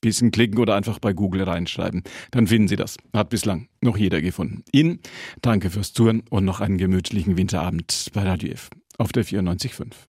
bisschen 0.00 0.30
klicken 0.30 0.58
oder 0.58 0.76
einfach 0.76 0.98
bei 0.98 1.12
Google 1.12 1.42
reinschreiben. 1.42 2.02
Dann 2.30 2.46
finden 2.46 2.68
Sie 2.68 2.76
das. 2.76 2.96
Hat 3.12 3.30
bislang 3.30 3.68
noch 3.80 3.96
jeder 3.96 4.20
gefunden. 4.20 4.64
Ihnen 4.72 5.00
danke 5.42 5.70
fürs 5.70 5.92
Zuhören 5.92 6.22
und 6.30 6.44
noch 6.44 6.60
einen 6.60 6.78
gemütlichen 6.78 7.36
Winterabend 7.36 8.10
bei 8.12 8.22
Radio 8.22 8.52
F 8.52 8.70
auf 8.98 9.12
der 9.12 9.24
94.5. 9.24 10.06